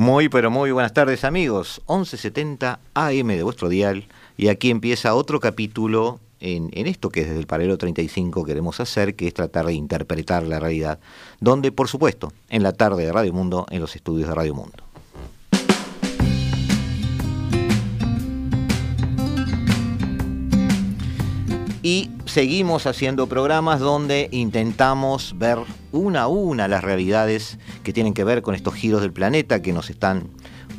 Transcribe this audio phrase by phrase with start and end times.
[0.00, 1.82] Muy, pero muy buenas tardes amigos.
[1.86, 4.06] 1170 AM de vuestro dial
[4.38, 9.28] y aquí empieza otro capítulo en, esto que desde el paralelo 35 queremos hacer, que
[9.28, 11.00] es tratar de interpretar la realidad,
[11.40, 14.89] donde por supuesto, en la tarde de Radio Mundo, en los estudios de Radio Mundo.
[21.82, 25.58] Y seguimos haciendo programas donde intentamos ver
[25.92, 29.72] una a una las realidades que tienen que ver con estos giros del planeta que
[29.72, 30.28] nos están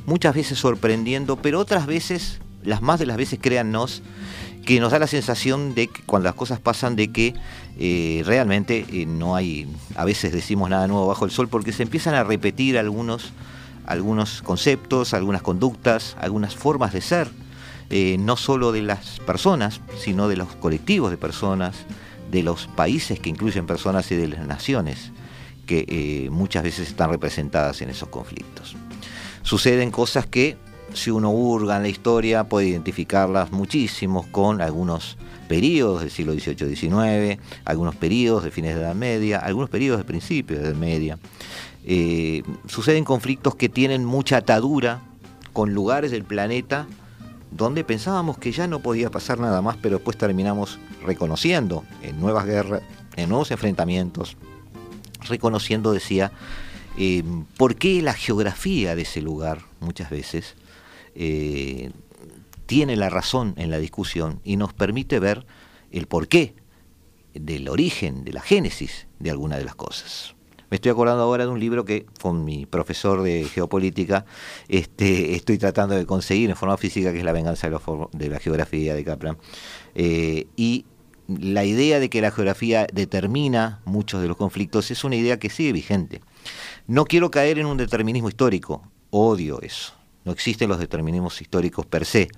[0.06, 4.04] muchas veces sorprendiendo, pero otras veces, las más de las veces créannos,
[4.64, 7.34] que nos da la sensación de que cuando las cosas pasan de que
[7.80, 11.82] eh, realmente eh, no hay, a veces decimos nada nuevo bajo el sol, porque se
[11.82, 13.32] empiezan a repetir algunos,
[13.88, 17.41] algunos conceptos, algunas conductas, algunas formas de ser
[17.92, 21.76] eh, no solo de las personas, sino de los colectivos de personas,
[22.32, 25.12] de los países que incluyen personas y de las naciones
[25.66, 28.78] que eh, muchas veces están representadas en esos conflictos.
[29.44, 30.58] Suceden cosas que
[30.94, 35.18] si uno hurga en la historia puede identificarlas muchísimo con algunos
[35.50, 40.06] periodos del siglo XVIII-XIX, algunos periodos de fines de la Edad Media, algunos periodos de
[40.06, 41.20] principios de la Edad Media.
[41.86, 45.02] Eh, suceden conflictos que tienen mucha atadura
[45.52, 46.88] con lugares del planeta
[47.52, 52.46] donde pensábamos que ya no podía pasar nada más, pero después terminamos reconociendo en nuevas
[52.46, 52.82] guerras,
[53.18, 54.38] en nuevos enfrentamientos,
[55.28, 56.32] reconociendo, decía,
[56.98, 57.24] eh,
[57.58, 60.56] por qué la geografía de ese lugar muchas veces
[61.14, 61.92] eh,
[62.66, 65.46] tiene la razón en la discusión y nos permite ver
[65.92, 66.56] el porqué
[67.34, 70.36] del origen, de la génesis de alguna de las cosas.
[70.72, 74.26] Me estoy acordando ahora de un libro que con mi profesor de geopolítica
[74.70, 77.70] este, estoy tratando de conseguir en forma física, que es La venganza
[78.14, 79.38] de, la geografía de Kaplan.
[79.96, 80.86] Eh, y
[81.28, 85.50] la idea de que la geografía determina muchos de los conflictos es una idea que
[85.50, 86.22] sigue vigente.
[86.88, 89.94] No quiero caer en un determinismo histórico, odio eso.
[90.24, 92.30] No existen los determinismos históricos per se,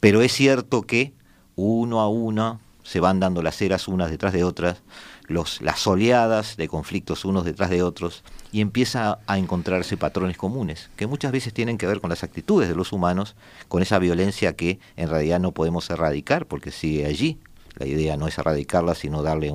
[0.00, 1.14] pero es cierto que
[1.56, 4.82] uno a uno se van dando las eras unas detrás de otras
[5.30, 11.06] las oleadas de conflictos unos detrás de otros y empieza a encontrarse patrones comunes, que
[11.06, 13.36] muchas veces tienen que ver con las actitudes de los humanos,
[13.68, 17.38] con esa violencia que en realidad no podemos erradicar porque sigue allí.
[17.76, 19.54] La idea no es erradicarla, sino darle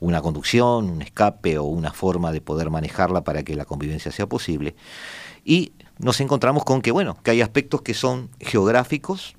[0.00, 4.26] una conducción, un escape o una forma de poder manejarla para que la convivencia sea
[4.26, 4.74] posible.
[5.44, 9.36] Y nos encontramos con que, bueno, que hay aspectos que son geográficos,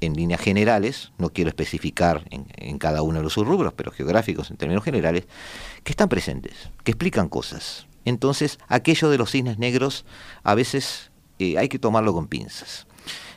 [0.00, 4.56] en líneas generales, no quiero especificar en, cada uno de los subrubros, pero geográficos en
[4.56, 5.26] términos generales,
[5.84, 7.86] que están presentes, que explican cosas.
[8.04, 10.04] Entonces, aquello de los cisnes negros
[10.42, 12.86] a veces eh, hay que tomarlo con pinzas.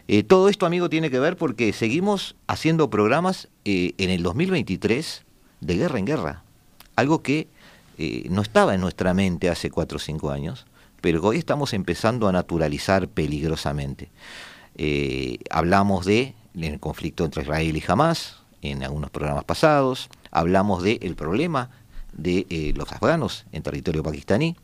[0.08, 5.24] Eh, todo esto, amigo, tiene que ver porque seguimos haciendo programas eh, en el 2023
[5.62, 6.44] de guerra en guerra,
[6.96, 7.48] algo que
[8.30, 10.66] no estaba en nuestra mente hace cuatro o cinco años,
[11.02, 14.10] pero hoy estamos empezando a naturalizar peligrosamente.
[15.50, 16.34] hablamos de
[16.64, 21.70] en el conflicto entre Israel y Hamas, en algunos programas pasados, hablamos del problema
[22.14, 24.56] de eh, los afganos en territorio pakistaní,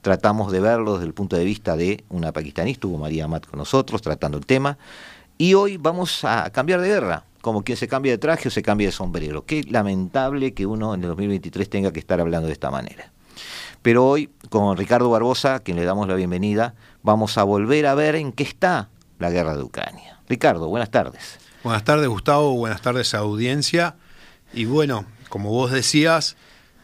[0.00, 3.58] tratamos de verlo desde el punto de vista de una pakistaní, estuvo María Amat con
[3.58, 4.78] nosotros tratando el tema,
[5.38, 8.62] y hoy vamos a cambiar de guerra, como quien se cambia de traje o se
[8.62, 9.44] cambia de sombrero.
[9.44, 13.10] Qué lamentable que uno en el 2023 tenga que estar hablando de esta manera.
[13.82, 18.14] Pero hoy, con Ricardo Barbosa, quien le damos la bienvenida, vamos a volver a ver
[18.14, 18.88] en qué está
[19.18, 20.11] la guerra de Ucrania.
[20.28, 21.38] Ricardo, buenas tardes.
[21.62, 22.56] Buenas tardes, Gustavo.
[22.56, 23.94] Buenas tardes, audiencia.
[24.52, 26.36] Y bueno, como vos decías,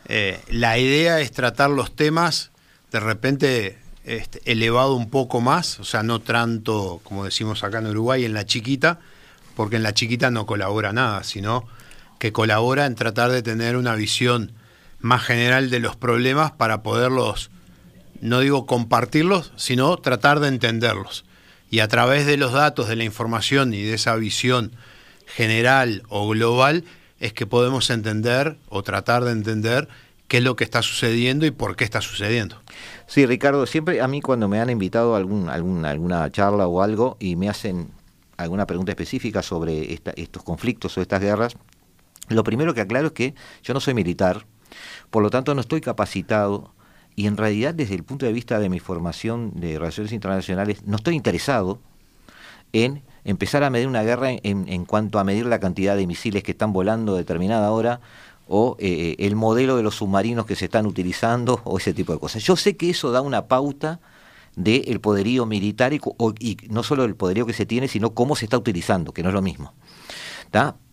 [0.07, 2.51] eh, la idea es tratar los temas
[2.93, 7.89] de repente este, elevado un poco más, o sea, no tanto, como decimos acá en
[7.89, 9.01] Uruguay, en la chiquita,
[9.55, 11.67] porque en la chiquita no colabora nada, sino
[12.19, 14.53] que colabora en tratar de tener una visión
[15.01, 17.51] más general de los problemas para poderlos,
[18.21, 21.25] no digo compartirlos, sino tratar de entenderlos
[21.71, 24.73] y a través de los datos, de la información y de esa visión
[25.27, 26.85] general o global
[27.21, 29.89] es que podemos entender o tratar de entender
[30.29, 32.63] qué es lo que está sucediendo y por qué está sucediendo.
[33.07, 37.17] Sí, Ricardo, siempre a mí cuando me han invitado a algún, alguna charla o algo
[37.19, 37.91] y me hacen
[38.37, 41.57] alguna pregunta específica sobre estos conflictos o estas guerras,
[42.29, 44.47] lo primero que aclaro es que yo no soy militar,
[45.11, 46.73] por lo tanto no estoy capacitado
[47.19, 50.99] y en realidad desde el punto de vista de mi formación de relaciones internacionales no
[50.99, 51.81] estoy interesado
[52.73, 56.53] en empezar a medir una guerra en, cuanto a medir la cantidad de misiles que
[56.53, 58.01] están volando a determinada hora
[58.47, 62.21] o eh, el modelo de los submarinos que se están utilizando o ese tipo de
[62.21, 62.45] cosas.
[62.45, 63.99] Yo sé que eso da una pauta
[64.55, 66.01] del poderío militar y,
[66.71, 69.35] no solo el poderío que se tiene, sino cómo se está utilizando, que no es
[69.35, 69.75] lo mismo.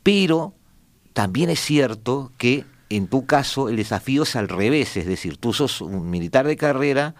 [0.01, 0.55] Pero
[1.13, 5.53] también es cierto que en tu caso el desafío es al revés, es decir, tú
[5.53, 7.15] sos un militar de carrera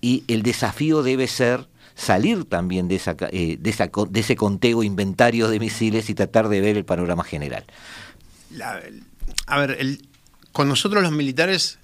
[0.00, 5.58] y el desafío debe ser salir también de, esa, eh, de, ese conteo inventario de
[5.58, 7.64] misiles y tratar de ver el panorama general.
[9.46, 9.98] a ver,
[10.52, 11.78] con nosotros los militares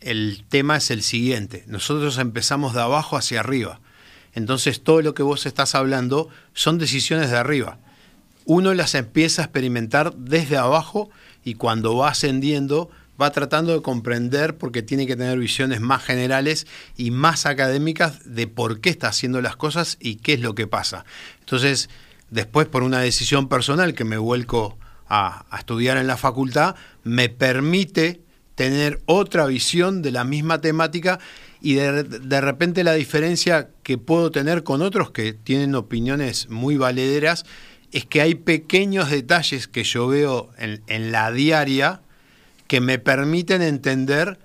[0.00, 3.80] el tema es el siguiente, nosotros empezamos de abajo hacia arriba,
[4.34, 7.78] entonces todo lo que vos estás hablando son decisiones de arriba.
[8.52, 11.08] Uno las empieza a experimentar desde abajo
[11.44, 12.90] y cuando va ascendiendo
[13.22, 16.66] va tratando de comprender porque tiene que tener visiones más generales
[16.96, 20.66] y más académicas de por qué está haciendo las cosas y qué es lo que
[20.66, 21.04] pasa.
[21.38, 21.90] Entonces,
[22.30, 24.76] después por una decisión personal que me vuelco
[25.08, 26.74] a, estudiar en la facultad,
[27.04, 28.20] me permite
[28.56, 31.20] tener otra visión de la misma temática
[31.60, 36.76] y de, de, repente la diferencia que puedo tener con otros que tienen opiniones muy
[36.76, 37.44] valederas
[37.92, 42.02] es que hay pequeños detalles que yo veo en, la diaria
[42.68, 44.38] que me permiten entender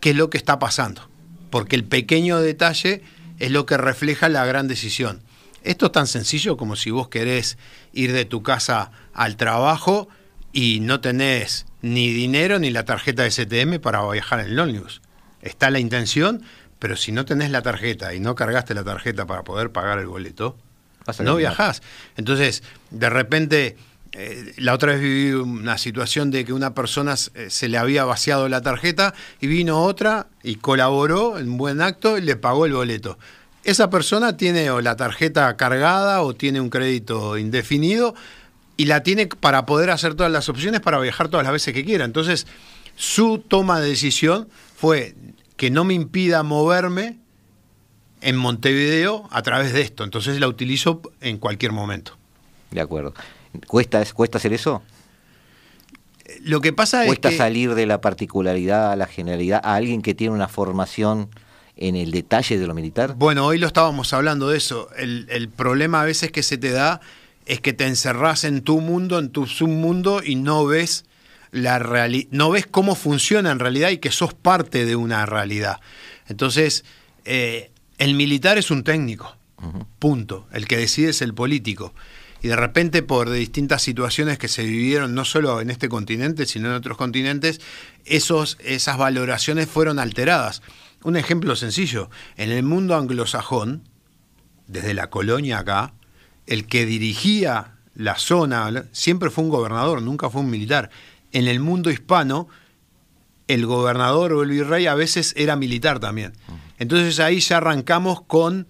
[0.00, 1.08] qué es lo que está pasando,
[1.50, 3.02] porque el pequeño detalle
[3.38, 5.22] es lo que refleja la gran decisión.
[5.64, 7.58] Esto es tan sencillo como si vos querés
[7.92, 10.08] ir de tu casa al trabajo
[10.52, 15.02] y no tenés ni dinero ni la tarjeta de STM para viajar en el ómnibus.
[15.42, 16.42] Está la intención,
[16.78, 20.06] pero si no tenés la tarjeta y no cargaste la tarjeta para poder pagar el
[20.06, 20.56] boleto,
[21.20, 21.82] no viajás.
[22.16, 23.76] Entonces, de repente
[24.16, 28.04] eh, la otra vez viví una situación de que una persona eh, se le había
[28.04, 32.74] vaciado la tarjeta y vino otra y colaboró en buen acto y le pagó el
[32.74, 33.18] boleto.
[33.64, 38.14] Esa persona tiene o la tarjeta cargada o tiene un crédito indefinido
[38.76, 41.84] y la tiene para poder hacer todas las opciones para viajar todas las veces que
[41.84, 42.04] quiera.
[42.04, 42.46] Entonces,
[42.94, 45.16] su toma de decisión fue
[45.56, 47.18] que no me impida moverme
[48.24, 50.02] en Montevideo a través de esto.
[50.02, 52.16] Entonces la utilizo en cualquier momento.
[52.70, 53.14] De acuerdo.
[53.66, 54.82] ¿Cuesta, ¿Cuesta hacer eso?
[56.40, 57.38] Lo que pasa ¿Cuesta es que...
[57.38, 61.28] salir de la particularidad a la generalidad a alguien que tiene una formación
[61.76, 63.14] en el detalle de lo militar?
[63.14, 64.88] Bueno, hoy lo estábamos hablando de eso.
[64.96, 67.00] El, problema a veces que se te da
[67.44, 71.04] es que te encerrás en tu mundo, en tu submundo y no ves
[71.50, 71.78] la
[72.30, 75.80] no ves cómo funciona en realidad y que sos parte de una realidad.
[76.26, 76.84] Entonces,
[77.24, 79.36] eh, el militar es un técnico,
[79.98, 80.46] punto.
[80.52, 81.94] El que decide es el político
[82.44, 86.68] y de repente por distintas situaciones que se vivieron no solo en este continente, sino
[86.68, 87.58] en otros continentes,
[88.04, 90.60] esos, esas valoraciones fueron alteradas.
[91.04, 93.88] Un ejemplo sencillo, en el mundo anglosajón,
[94.66, 95.94] desde la colonia acá,
[96.46, 100.90] el que dirigía la zona siempre fue un gobernador, nunca fue un militar.
[101.32, 102.48] En el mundo hispano,
[103.48, 106.34] el gobernador o el virrey a veces era militar también.
[106.84, 108.68] Entonces ahí ya arrancamos con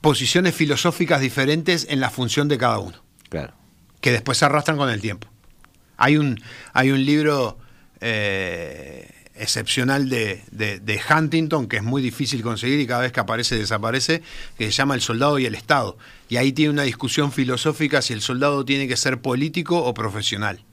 [0.00, 3.00] posiciones filosóficas diferentes en la función de cada uno.
[3.28, 3.54] Claro.
[4.00, 5.28] Que después se arrastran con el tiempo.
[5.96, 6.42] Hay un,
[6.72, 7.56] hay un libro
[8.00, 13.56] eh, excepcional de, de, Huntington que es muy difícil conseguir y cada vez que aparece
[13.56, 14.22] desaparece,
[14.58, 15.98] que se llama El soldado y el Estado.
[16.28, 20.64] Y ahí tiene una discusión filosófica si el soldado tiene que ser político o profesional.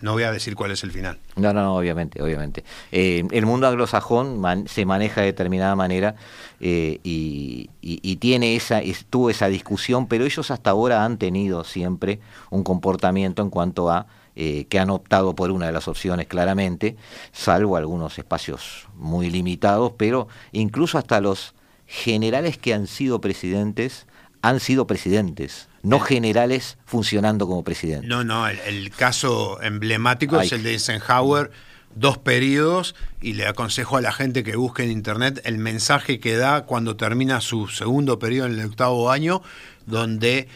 [0.00, 1.18] No voy a decir cuál es el final.
[1.36, 2.64] No, no, obviamente, obviamente.
[2.92, 6.16] Eh, el mundo anglosajón se maneja de determinada manera
[6.60, 12.20] eh, y, tiene esa, tuvo esa discusión, pero ellos hasta ahora han tenido siempre
[12.50, 16.96] un comportamiento en cuanto a eh, que han optado por una de las opciones claramente,
[17.32, 21.54] salvo algunos espacios muy limitados, pero incluso hasta los
[21.86, 24.06] generales que han sido presidentes
[24.44, 28.06] han sido presidentes, no generales funcionando como presidentes.
[28.06, 31.50] No, no, el, caso emblemático es el de Eisenhower,
[31.94, 36.36] dos periodos, y le aconsejo a la gente que busque en internet el mensaje que
[36.36, 39.40] da cuando termina su segundo periodo en el octavo año,
[39.86, 40.46] donde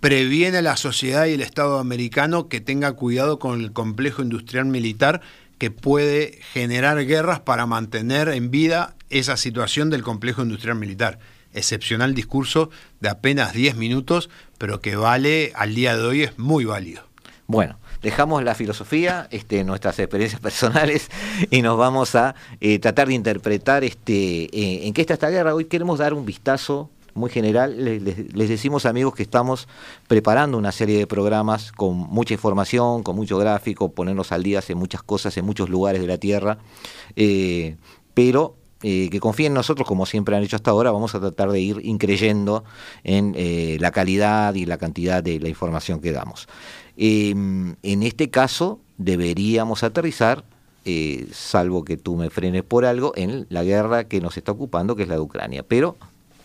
[0.00, 4.64] previene a la sociedad y el Estado americano que tenga cuidado con el complejo industrial
[4.64, 5.20] militar
[5.58, 11.18] que puede generar guerras para mantener en vida esa situación del complejo industrial militar
[11.54, 12.70] excepcional discurso
[13.00, 17.02] de apenas 10 minutos, pero que vale al día de hoy es muy válido.
[17.46, 21.10] Bueno, dejamos la filosofía, este, nuestras experiencias personales
[21.50, 25.54] y nos vamos a eh, tratar de interpretar este, eh, en qué está esta guerra.
[25.54, 27.76] Hoy queremos dar un vistazo muy general.
[27.82, 29.68] Les, decimos amigos que estamos
[30.08, 34.78] preparando una serie de programas con mucha información, con mucho gráfico, ponernos al día en
[34.78, 36.58] muchas cosas en muchos lugares de la Tierra,
[37.16, 37.76] eh,
[38.14, 41.50] pero eh, que confíen en nosotros, como siempre han hecho hasta ahora, vamos a tratar
[41.50, 42.64] de ir increyendo
[43.02, 46.48] en eh, la calidad y la cantidad de la información que damos.
[46.98, 50.44] Em, en este caso, deberíamos aterrizar,
[50.84, 54.96] eh, salvo que tú me frenes por algo, en la guerra que nos está ocupando,
[54.96, 55.62] que es la de Ucrania.
[55.62, 55.96] Pero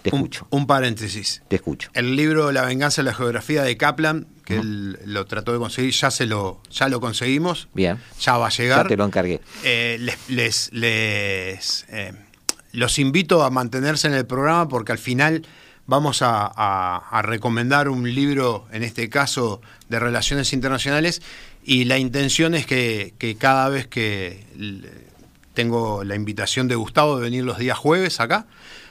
[0.02, 0.48] te escucho.
[0.50, 1.42] Un, paréntesis.
[1.50, 1.90] Te escucho.
[1.94, 5.92] El libro La venganza de la geografía de Kaplan, que él lo trató de conseguir,
[5.92, 7.68] ya se lo, ya lo conseguimos.
[7.74, 8.00] Bien.
[8.22, 8.86] Ya va a llegar.
[8.86, 9.42] Ya te lo encargué.
[9.66, 9.98] Eh,
[10.30, 12.14] les, les, eh,
[12.72, 15.46] los invito a mantenerse en el programa porque al final
[15.86, 21.22] vamos a, recomendar un libro, en este caso, de relaciones internacionales,
[21.64, 24.46] y la intención es que, que cada vez que
[25.54, 28.46] tengo la invitación de Gustavo de venir los días jueves acá,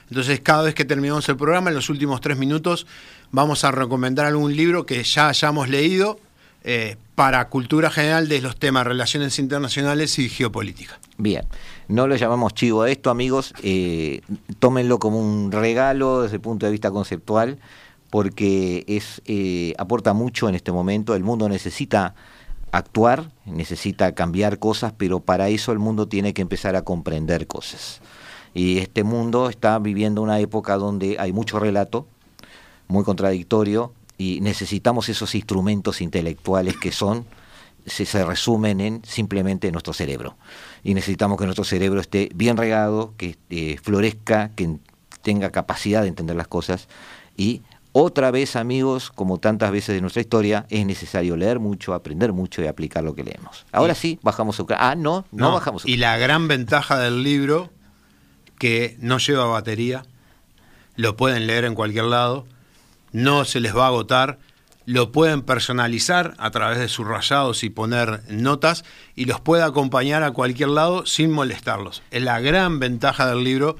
[0.09, 2.87] entonces, cada vez que terminamos el programa, en los últimos tres minutos,
[3.31, 6.19] vamos a recomendar algún libro que ya hayamos leído
[6.63, 10.99] eh, para cultura general de los temas relaciones internacionales y geopolítica.
[11.17, 11.45] Bien,
[11.87, 13.53] no lo llamamos chivo a esto, amigos.
[13.63, 14.21] Eh,
[14.59, 17.59] tómenlo como un regalo desde el punto de vista conceptual,
[18.09, 21.15] porque es eh, aporta mucho en este momento.
[21.15, 22.15] El mundo necesita
[22.71, 28.01] actuar, necesita cambiar cosas, pero para eso el mundo tiene que empezar a comprender cosas.
[28.53, 32.07] Y este mundo está viviendo una época donde hay mucho relato,
[32.87, 37.25] muy contradictorio, y necesitamos esos instrumentos intelectuales que son,
[37.85, 40.35] se, se resumen en simplemente nuestro cerebro.
[40.83, 44.77] Y necesitamos que nuestro cerebro esté bien regado, que eh, florezca, que
[45.21, 46.89] tenga capacidad de entender las cosas
[47.37, 47.61] y
[47.91, 52.61] otra vez, amigos, como tantas veces de nuestra historia, es necesario leer mucho, aprender mucho
[52.61, 53.65] y aplicar lo que leemos.
[53.71, 57.71] Ahora sí, bajamos a Ah, no, no, no bajamos Y la gran ventaja del libro
[58.59, 60.03] que no lleva batería,
[60.95, 62.45] lo pueden leer en cualquier lado,
[63.11, 64.39] no se les va a agotar,
[64.85, 68.83] lo pueden personalizar a través de sus rayados y poner notas
[69.15, 72.01] y los puede acompañar a cualquier lado sin molestarlos.
[72.09, 73.77] Es la gran ventaja del libro.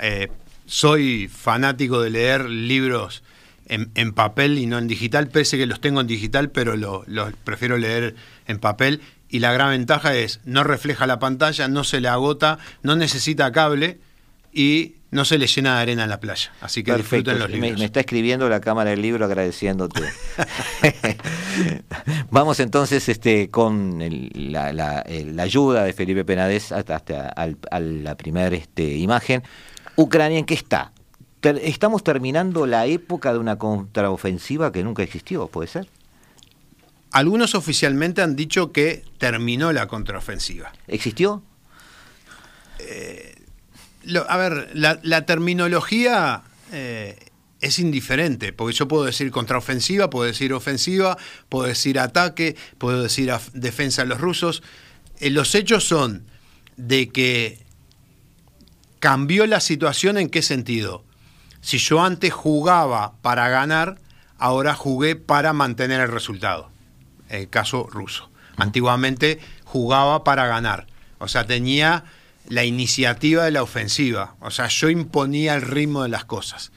[0.00, 0.30] Eh,
[0.66, 3.22] soy fanático de leer libros
[3.66, 7.78] en, papel y no en digital, pese que los tengo en digital, pero los prefiero
[7.78, 8.14] leer
[8.46, 9.00] en papel.
[9.30, 13.50] Y la gran ventaja es, no refleja la pantalla, no se le agota, no necesita
[13.52, 13.98] cable
[14.52, 16.50] y no se le llena de arena en la playa.
[16.62, 17.78] Así que disfruten los libros.
[17.78, 20.00] Me, está escribiendo la cámara del libro agradeciéndote.
[22.30, 24.02] Vamos entonces este, con
[24.34, 25.04] la,
[25.38, 29.42] ayuda de Felipe Penades hasta, a la primera este, imagen.
[29.96, 30.92] Ucrania, ¿en qué está?
[31.42, 35.88] estamos terminando la época de una contraofensiva que nunca existió, ¿puede ser?
[37.10, 40.72] Algunos oficialmente han dicho que terminó la contraofensiva.
[40.86, 41.42] ¿Existió?
[42.78, 43.31] Eh,
[44.28, 46.42] a ver, la, terminología
[46.72, 47.18] eh,
[47.60, 51.16] es indiferente, porque yo puedo decir contraofensiva, puedo decir ofensiva,
[51.48, 54.62] puedo decir ataque, puedo decir defensa de los rusos.
[55.20, 56.26] Eh, los hechos son
[56.76, 57.64] de que
[58.98, 61.04] cambió la situación en qué sentido.
[61.60, 64.00] Si yo antes jugaba para ganar,
[64.38, 66.70] ahora jugué para mantener el resultado.
[67.28, 68.30] El caso ruso.
[68.56, 70.86] Antiguamente jugaba para ganar.
[71.18, 72.04] O sea, tenía
[72.48, 74.36] la iniciativa de la ofensiva.
[74.40, 76.72] O sea, yo imponía el ritmo de las cosas.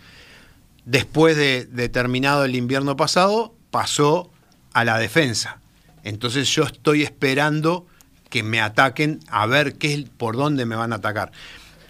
[0.85, 4.31] Después de, terminado el invierno pasado, pasó
[4.73, 5.59] a la defensa.
[6.03, 7.87] Entonces yo estoy esperando
[8.29, 11.31] que me ataquen a ver qué es, por dónde me van a atacar.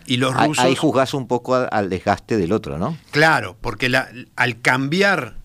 [0.05, 0.63] Y los rusos.
[0.63, 2.97] Ahí jugás un poco al desgaste del otro, ¿no?
[3.11, 3.91] Claro, porque
[4.35, 5.35] al cambiar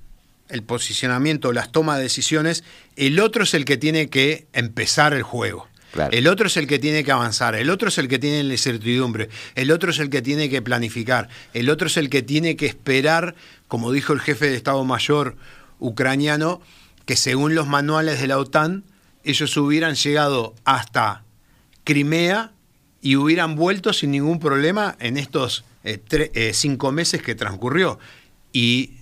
[0.50, 2.64] el posicionamiento, las tomas de decisiones,
[2.96, 5.69] el otro es el que tiene que empezar el juego.
[6.10, 8.52] El otro es el que tiene que avanzar, el otro es el que tiene la
[8.52, 12.56] incertidumbre, el otro es el que tiene que planificar, el otro es el que tiene
[12.56, 13.34] que esperar,
[13.66, 15.36] como dijo el jefe de Estado Mayor
[15.80, 16.60] ucraniano,
[17.06, 18.84] que según los manuales de la OTAN,
[19.24, 21.24] ellos hubieran llegado hasta
[21.84, 22.52] Crimea
[23.02, 27.98] y hubieran vuelto sin ningún problema en estos eh, eh, cinco meses que transcurrió.
[28.52, 28.92] Y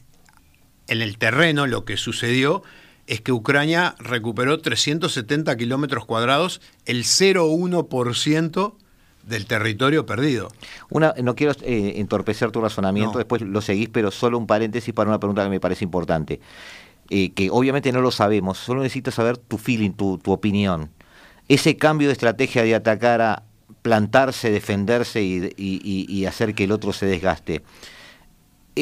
[0.87, 2.62] en el terreno lo que sucedió
[3.09, 8.75] es que Ucrania recuperó 370 kilómetros cuadrados, el 0,1%
[9.23, 10.49] del territorio perdido.
[10.91, 15.09] Una, no quiero eh, entorpecer tu razonamiento, después lo seguís, pero solo un paréntesis para
[15.09, 16.38] una pregunta que me parece importante.
[17.09, 20.91] Eh, que obviamente no lo sabemos, solo necesitas saber tu feeling, tu, opinión.
[21.49, 23.43] Ese cambio de estrategia de atacar a
[23.81, 27.62] plantarse, defenderse y hacer que el otro se desgaste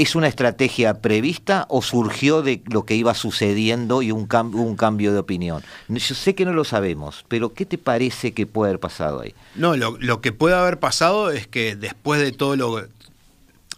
[0.02, 5.14] ¿Es una estrategia prevista o surgió de lo que iba sucediendo y un, un cambio
[5.14, 5.62] de opinión?
[5.88, 9.34] Yo sé que no lo sabemos, pero ¿qué te parece que puede haber pasado ahí?
[9.54, 12.86] No, lo, que puede haber pasado es que después de todo lo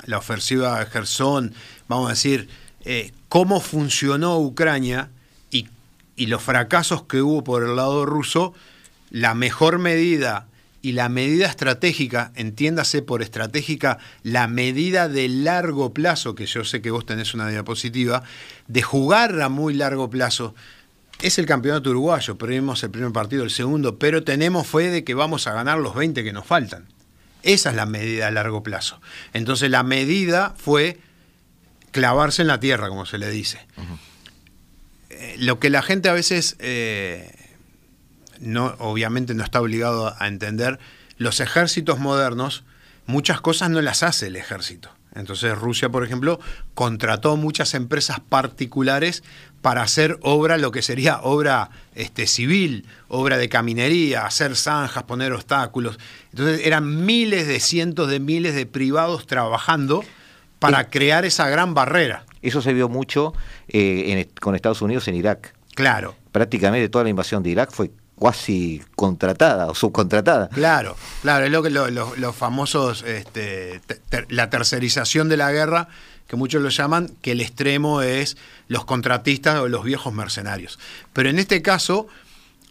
[0.07, 1.55] la ofensiva de Gerson,
[1.87, 2.49] vamos a decir,
[2.85, 5.11] eh, cómo funcionó Ucrania
[5.51, 5.69] y,
[6.17, 8.55] y los fracasos que hubo por el lado ruso,
[9.11, 10.49] la mejor medida
[10.89, 16.81] y la medida estratégica, entiéndase por estratégica la medida de largo plazo, que yo sé
[16.81, 18.23] que vos tenés una diapositiva,
[18.69, 20.55] de jugar a muy largo plazo.
[21.21, 25.13] Es el campeonato uruguayo, perdimos el primer partido, el segundo, pero tenemos fe de que
[25.13, 26.87] vamos a ganar los 20 que nos faltan.
[27.43, 28.99] Esa es la medida a largo plazo.
[29.35, 30.99] Entonces la medida fue
[31.91, 33.59] clavarse en la tierra, como se le dice.
[35.11, 37.38] Eh, lo que la gente a veces eh,
[38.41, 40.79] no, obviamente no está obligado a entender,
[41.17, 42.65] los ejércitos modernos,
[43.07, 44.91] muchas cosas no las hace el ejército.
[45.15, 46.39] Entonces Rusia, por ejemplo,
[46.75, 49.25] contrató muchas empresas particulares
[49.63, 55.33] para hacer obra, lo que sería obra este, civil, obra de caminería, hacer zanjas, poner
[55.33, 55.99] obstáculos.
[56.31, 60.05] Entonces eran miles de cientos de miles de privados trabajando
[60.61, 62.25] para crear esa gran barrera.
[62.43, 63.35] Eso se vio mucho
[63.69, 65.55] eh, con Estados Unidos en Irak.
[65.75, 66.15] Claro.
[66.31, 70.49] Prácticamente toda la invasión de Irak fue cuasi contratada o subcontratada.
[70.49, 73.81] Claro, claro, es lo que los famosos, este,
[74.29, 75.89] la tercerización de la guerra,
[76.27, 78.37] que muchos lo llaman, que el extremo es
[78.69, 80.79] los contratistas o los viejos mercenarios.
[81.13, 82.07] Pero en este caso,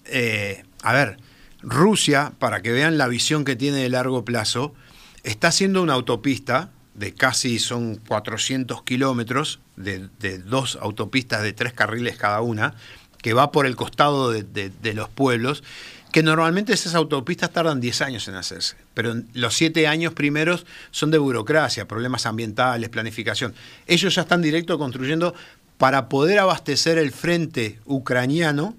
[0.05, 1.17] eh, a ver,
[1.61, 4.75] Rusia, para que vean la visión que tiene de largo plazo,
[5.23, 11.73] está haciendo una autopista de casi son 400 kilómetros, de, de dos autopistas de tres
[11.73, 12.73] carriles cada una,
[13.21, 15.63] que va por el costado de, los pueblos,
[16.11, 21.11] que normalmente esas autopistas tardan 10 años en hacerse, pero los 7 años primeros son
[21.11, 23.53] de burocracia, problemas ambientales, planificación.
[23.85, 25.33] Ellos ya están directo construyendo
[25.77, 28.75] para poder abastecer el frente ucraniano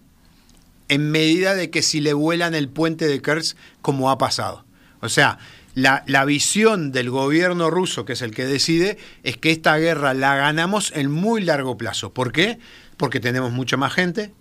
[0.88, 4.64] en medida de que si le vuelan el puente de Kerch, como ha pasado.
[5.00, 5.38] O sea,
[5.74, 10.14] la, la, visión del gobierno ruso, que es el que decide, es que esta guerra
[10.14, 12.12] la ganamos en muy largo plazo.
[12.12, 12.58] ¿Por qué?
[12.98, 14.34] Porque tenemos mucha más gente,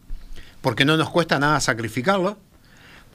[0.62, 2.38] porque no nos cuesta nada sacrificarlo,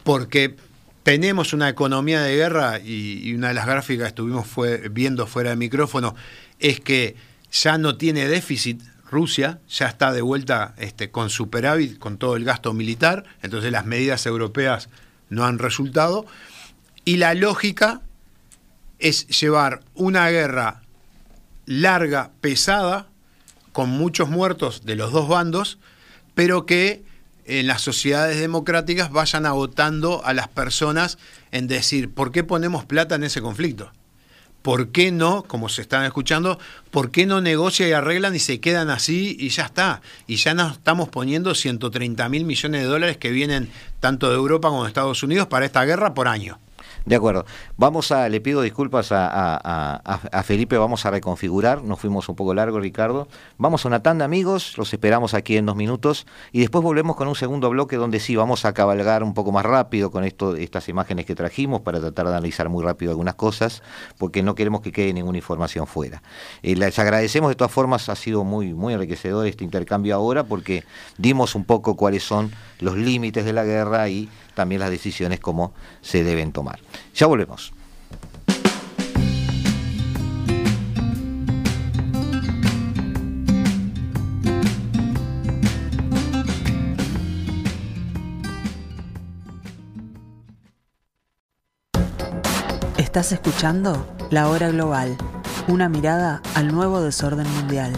[0.05, 0.57] porque
[1.03, 4.47] tenemos una economía de guerra y, una de las gráficas que estuvimos
[4.91, 6.15] viendo fuera de micrófono
[6.59, 7.17] es que
[7.51, 8.81] ya no tiene déficit
[9.11, 13.85] Rusia, ya está de vuelta este, con superávit, con todo el gasto militar, entonces las
[13.85, 14.89] medidas europeas
[15.29, 16.25] no han resultado,
[17.05, 18.01] y la lógica
[18.99, 20.83] es llevar una guerra
[21.67, 23.09] larga, pesada,
[23.73, 25.79] con muchos muertos de los dos bandos,
[26.35, 27.03] pero que
[27.45, 31.19] en las sociedades democráticas vayan agotando a las personas
[31.51, 33.91] en decir, ¿por qué ponemos plata en ese conflicto?
[34.63, 36.59] ¿Por qué no, como se están escuchando,
[36.93, 40.03] por qué no negocia y arreglan y se quedan así y ya está?
[40.29, 44.69] Y ya nos estamos poniendo 130 mil millones de dólares que vienen tanto de Europa
[44.69, 46.61] como de Estados Unidos para esta guerra por año.
[47.05, 47.45] De acuerdo.
[47.77, 51.83] Vamos a, le pido disculpas a, Felipe, vamos a reconfigurar.
[51.83, 53.29] Nos fuimos un poco largo, Ricardo.
[53.59, 54.79] Vamos a una tanda, amigos.
[54.79, 56.27] Los esperamos aquí en dos minutos.
[56.53, 59.65] Y después volvemos con un segundo bloque donde sí vamos a cabalgar un poco más
[59.65, 63.83] rápido con esto, estas imágenes que trajimos para tratar de analizar muy rápido algunas cosas,
[64.19, 66.23] porque no queremos que quede ninguna información fuera.
[66.63, 70.85] Eh, les agradecemos, de todas formas, ha sido muy, muy enriquecedor este intercambio ahora, porque
[71.19, 75.73] dimos un poco cuáles son los límites de la guerra y también las decisiones como
[76.01, 76.81] se deben tomar.
[77.15, 77.73] Ya volvemos.
[93.13, 95.19] Estás escuchando La Hora Global,
[95.69, 97.93] una mirada al nuevo desorden mundial.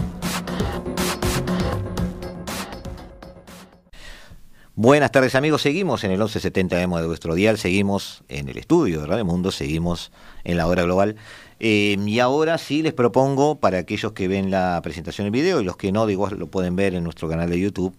[4.77, 9.07] Buenas tardes amigos, seguimos en el 1170M de vuestro dial, seguimos en el estudio de
[9.07, 10.11] Radio Mundo, seguimos
[10.43, 11.15] en la hora global.
[11.61, 15.63] Eh, y ahora sí les propongo, para aquellos que ven la presentación en video y
[15.63, 17.95] los que no, digo, lo pueden ver en nuestro canal de YouTube,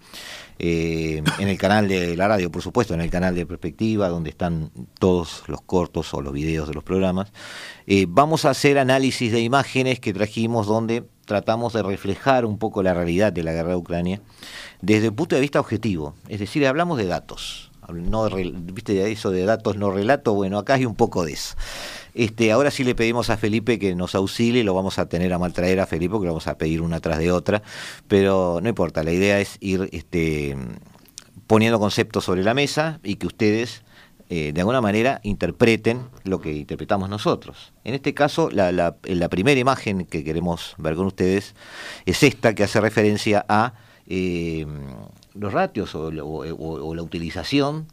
[0.59, 4.29] eh, en el canal de la radio, por supuesto, en el canal de Perspectiva, donde
[4.29, 7.33] están todos los cortos o los videos de los programas.
[7.87, 12.83] Eh, vamos a hacer análisis de imágenes que trajimos donde tratamos de reflejar un poco
[12.83, 14.21] la realidad de la guerra de Ucrania
[14.81, 17.71] desde el punto de vista objetivo, es decir, hablamos de datos.
[17.89, 21.55] No, viste eso de datos no relato, bueno, acá hay un poco de eso.
[22.15, 25.39] Este, ahora sí le pedimos a Felipe que nos auxilie, lo vamos a tener a
[25.39, 27.63] maltraer a Felipe, porque lo vamos a pedir una tras de otra,
[28.09, 30.57] pero no importa, la idea es ir este,
[31.47, 33.83] poniendo conceptos sobre la mesa y que ustedes
[34.29, 37.73] eh, de alguna manera interpreten lo que interpretamos nosotros.
[37.85, 41.55] En este caso, la, la, primera imagen que queremos ver con ustedes
[42.07, 43.75] es esta que hace referencia a
[44.09, 44.67] eh,
[45.35, 47.87] los ratios o, la utilización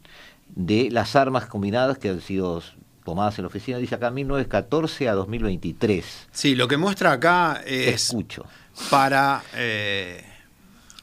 [0.48, 2.62] de las armas combinadas que han sido
[3.04, 6.28] tomadas en la oficina, dice acá 1914 a 2023.
[6.32, 8.44] Sí, lo que muestra acá es Escucho.
[8.90, 10.24] para eh,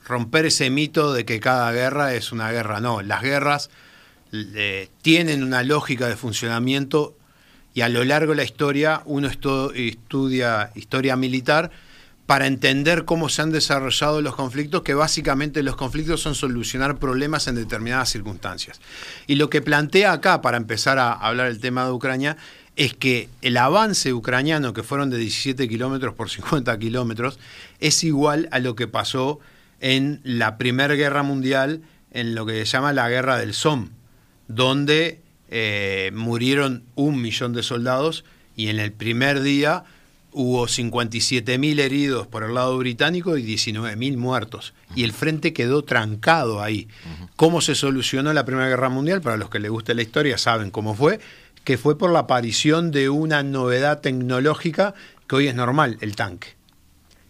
[0.06, 2.82] romper ese mito de que cada guerra es una guerra.
[2.82, 3.70] No, las guerras
[5.02, 7.17] tienen una lógica de funcionamiento
[7.74, 11.72] y a lo largo de la historia uno estudia historia militar
[12.26, 17.48] para entender cómo se han desarrollado los conflictos, que básicamente los conflictos son solucionar problemas
[17.48, 18.80] en determinadas circunstancias.
[19.28, 22.38] Y lo que plantea acá, para empezar a hablar del tema de Ucrania,
[22.78, 27.38] es que el avance ucraniano, que fueron de 17 kilómetros por 50 kilómetros,
[27.82, 29.41] es igual a lo que pasó
[29.82, 33.89] en la Primera Guerra Mundial, en lo que se llama la Guerra del Somme,
[34.55, 38.23] donde eh, murieron un millón de soldados
[38.55, 39.83] y en el primer día
[40.33, 44.73] hubo 57.000 heridos por el lado británico y 19.000 muertos.
[44.95, 46.87] Y el frente quedó trancado ahí.
[47.35, 49.21] ¿Cómo se solucionó la Primera Guerra Mundial?
[49.21, 51.19] Para los que les guste la historia saben cómo fue,
[51.63, 54.93] que fue por la aparición de una novedad tecnológica
[55.27, 56.55] que hoy es normal, el tanque.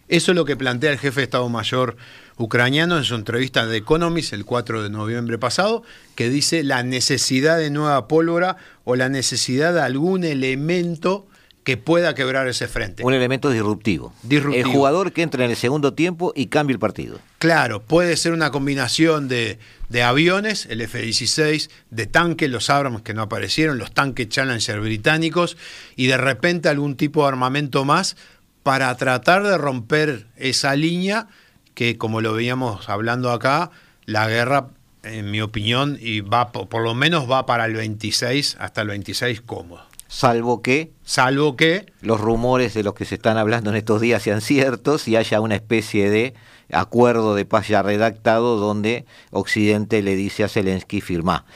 [0.08, 1.96] Eso es lo que plantea el jefe de Estado Mayor
[2.42, 5.82] ucraniano en su entrevista de Economist el 4 de noviembre pasado,
[6.14, 11.26] que dice la necesidad de nueva pólvora o la necesidad de algún elemento
[11.64, 13.04] que pueda quebrar ese frente.
[13.04, 14.12] Un elemento disruptivo.
[14.24, 14.66] disruptivo.
[14.66, 17.20] El jugador que entra en el segundo tiempo y cambie el partido.
[17.38, 23.14] Claro, puede ser una combinación de, de aviones, el F-16, de tanques, los Abrams que
[23.14, 25.56] no aparecieron, los tanques Challenger británicos,
[25.94, 28.16] y de repente algún tipo de armamento más
[28.64, 31.28] para tratar de romper esa línea
[31.74, 33.70] que como lo veíamos hablando acá,
[34.06, 34.68] la guerra,
[35.02, 39.40] en mi opinión, y va por lo menos va para el 26, hasta el 26
[39.40, 39.82] cómodo.
[40.08, 44.22] Salvo que, salvo que los rumores de los que se están hablando en estos días
[44.22, 46.34] sean ciertos y haya una especie de
[46.70, 51.46] acuerdo de paz ya redactado donde Occidente le dice a Zelensky firma.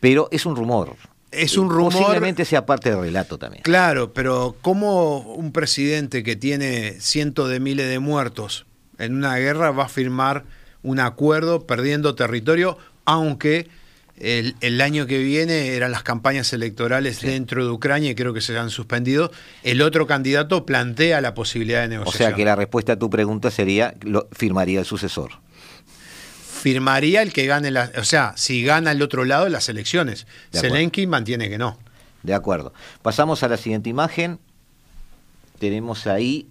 [0.00, 0.96] Pero es un rumor.
[1.30, 1.92] Es un rumor.
[1.92, 3.62] Posiblemente sea parte del relato también.
[3.62, 8.64] Claro, pero ¿cómo un presidente que tiene cientos de miles de muertos
[8.98, 10.44] en una guerra va a firmar
[10.82, 13.68] un acuerdo perdiendo territorio, aunque
[14.18, 18.56] el, año que viene eran las campañas electorales dentro de Ucrania y creo que se
[18.56, 19.30] han suspendido.
[19.62, 22.26] El otro candidato plantea la posibilidad de negociación.
[22.26, 25.32] O sea que la respuesta a tu pregunta sería, lo, firmaría el sucesor.
[26.62, 30.26] Firmaría el que gane, la, o sea, si gana el otro lado las elecciones.
[30.52, 31.78] Zelensky mantiene que no.
[32.22, 32.72] De acuerdo.
[33.02, 34.40] Pasamos a la siguiente imagen.
[35.58, 36.48] Tenemos ahí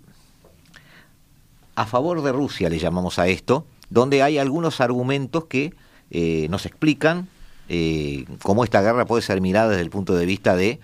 [1.75, 5.73] a favor de Rusia, le llamamos a esto, donde hay algunos argumentos que
[6.11, 7.27] eh, nos explican
[7.67, 10.79] eh, cómo esta guerra puede ser mirada desde el punto de vista de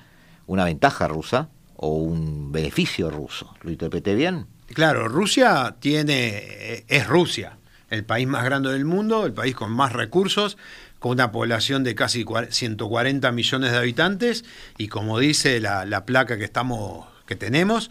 [0.48, 3.54] una ventaja rusa o un beneficio ruso.
[3.62, 4.48] ¿Lo interpreté bien?
[4.74, 7.58] Claro, Rusia tiene, eh, es Rusia,
[7.90, 10.58] el país más grande del mundo, el país con más recursos,
[11.00, 14.46] con una población de casi 140 millones de habitantes
[14.78, 17.90] y como dice la, la placa que, estamos, que tenemos,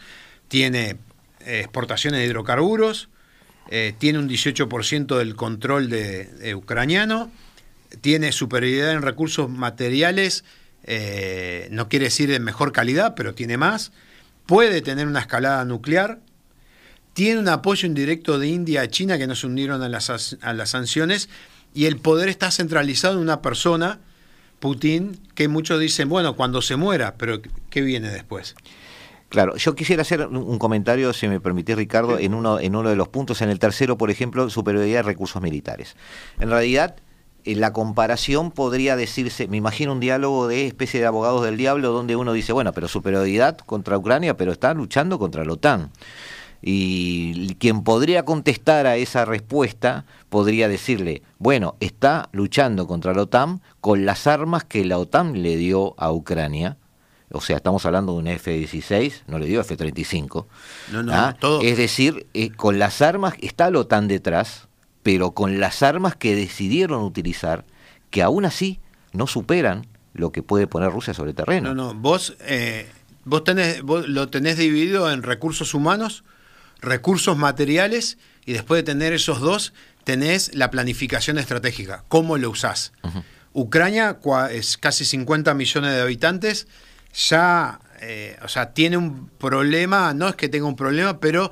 [0.48, 0.96] tiene
[1.44, 3.08] exportaciones de hidrocarburos,
[3.70, 7.30] eh, tiene un 18% del control de, ucraniano,
[8.00, 10.44] tiene superioridad en recursos materiales,
[10.84, 13.92] eh, no quiere decir de mejor calidad, pero tiene más,
[14.46, 16.18] puede tener una escalada nuclear,
[17.12, 20.52] tiene un apoyo indirecto de India y China que no se unieron a las, a
[20.52, 21.28] las sanciones
[21.74, 24.00] y el poder está centralizado en una persona,
[24.58, 28.54] Putin, que muchos dicen, bueno, cuando se muera, pero ¿qué viene después?
[29.30, 32.96] Claro, yo quisiera hacer un comentario, si me permitís, Ricardo, en uno, en uno de
[32.96, 33.40] los puntos.
[33.42, 35.94] En el tercero, por ejemplo, superioridad de recursos militares.
[36.40, 36.96] En realidad,
[37.44, 41.92] en la comparación podría decirse, me imagino un diálogo de especie de abogados del diablo
[41.92, 45.92] donde uno dice, bueno, pero superioridad contra Ucrania, pero está luchando contra la OTAN.
[46.60, 53.62] Y quien podría contestar a esa respuesta podría decirle, bueno, está luchando contra la OTAN
[53.80, 56.78] con las armas que la OTAN le dio a Ucrania
[57.32, 60.46] o sea, estamos hablando de un F-16, no le digo F-35.
[60.92, 61.36] No, no, ¿ah?
[61.38, 61.60] todo.
[61.62, 64.68] Es decir, eh, con las armas, está la OTAN detrás,
[65.02, 67.64] pero con las armas que decidieron utilizar,
[68.10, 68.80] que aún así
[69.12, 71.72] no superan lo que puede poner Rusia sobre terreno.
[71.72, 72.88] No, no, vos, eh,
[73.24, 76.24] vos, tenés, vos lo tenés dividido en recursos humanos,
[76.80, 82.92] recursos materiales, y después de tener esos dos, tenés la planificación estratégica, cómo lo usás.
[83.52, 84.18] Ucrania
[84.50, 86.66] es casi 50 millones de habitantes,
[87.14, 91.50] ya, eh, o sea, tiene un problema, no es que tenga un problema, pero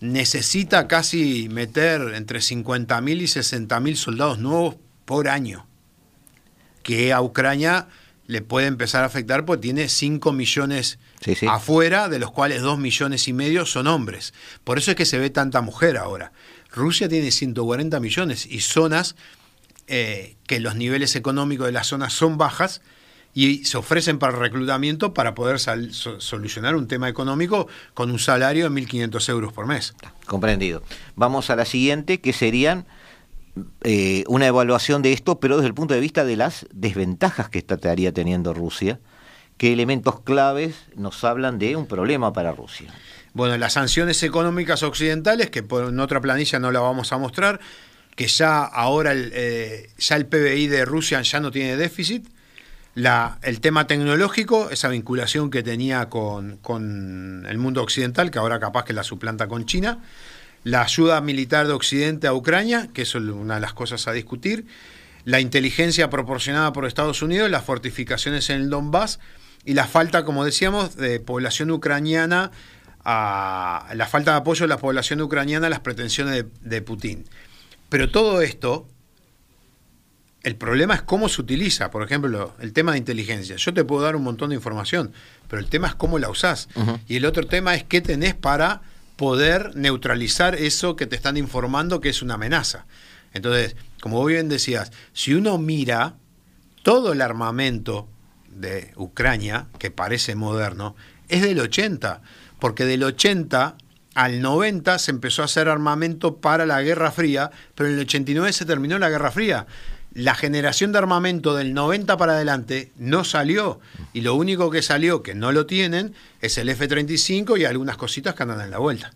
[0.00, 5.66] necesita casi meter entre 50.000 y 60.000 soldados nuevos por año,
[6.82, 7.88] que a Ucrania
[8.26, 10.98] le puede empezar a afectar porque tiene 5 millones
[11.48, 14.34] afuera, de los cuales 2 millones y medio son hombres.
[14.64, 16.32] Por eso es que se ve tanta mujer ahora.
[16.70, 19.16] Rusia tiene 140 millones y zonas
[19.86, 22.82] eh, que los niveles económicos de las zonas son bajas,
[23.38, 28.68] y se ofrecen para el reclutamiento para poder solucionar un tema económico con un salario
[28.68, 29.94] de 1.500 euros por mes.
[30.26, 30.82] Comprendido.
[31.14, 32.86] Vamos a la siguiente, que serían
[33.84, 37.58] eh, una evaluación de esto, pero desde el punto de vista de las desventajas que
[37.58, 38.98] estaría teniendo Rusia,
[39.56, 42.92] qué elementos claves nos hablan de un problema para Rusia.
[43.34, 47.60] Bueno, las sanciones económicas occidentales, que por, en otra planilla no la vamos a mostrar,
[48.16, 52.26] que ya ahora el, eh, ya el PBI de Rusia ya no tiene déficit,
[53.42, 58.84] el tema tecnológico, esa vinculación que tenía con, con, el mundo occidental, que ahora capaz
[58.84, 59.98] que la suplanta con China,
[60.64, 64.66] la ayuda militar de Occidente a Ucrania, que es una de las cosas a discutir,
[65.24, 69.20] la inteligencia proporcionada por Estados Unidos, las fortificaciones en el Donbass
[69.64, 72.50] y la falta, como decíamos, de población ucraniana,
[73.04, 77.24] a, la falta de apoyo de la población ucraniana a las pretensiones de Putin.
[77.88, 78.88] Pero todo esto,
[80.48, 81.90] el problema es cómo se utiliza.
[81.90, 83.56] Por ejemplo, el tema de inteligencia.
[83.56, 85.12] Yo te puedo dar un montón de información,
[85.46, 86.70] pero el tema es cómo la usás.
[86.74, 87.00] Uh -huh.
[87.06, 88.80] Y el otro tema es qué tenés para
[89.16, 92.86] poder neutralizar eso que te están informando que es una amenaza.
[93.34, 96.14] Entonces, como bien decías, si uno mira
[96.82, 98.08] todo el armamento
[98.48, 100.96] de Ucrania, que parece moderno,
[101.28, 102.22] es del 80,
[102.58, 103.76] porque del 80
[104.14, 108.52] al 90 se empezó a hacer armamento para la Guerra Fría, pero en el 89
[108.54, 109.66] se terminó la Guerra Fría.
[110.12, 113.80] La generación de armamento del 90 para adelante no salió
[114.12, 118.34] y lo único que salió que no lo tienen es el F-35 y algunas cositas
[118.34, 119.12] que andan en la vuelta.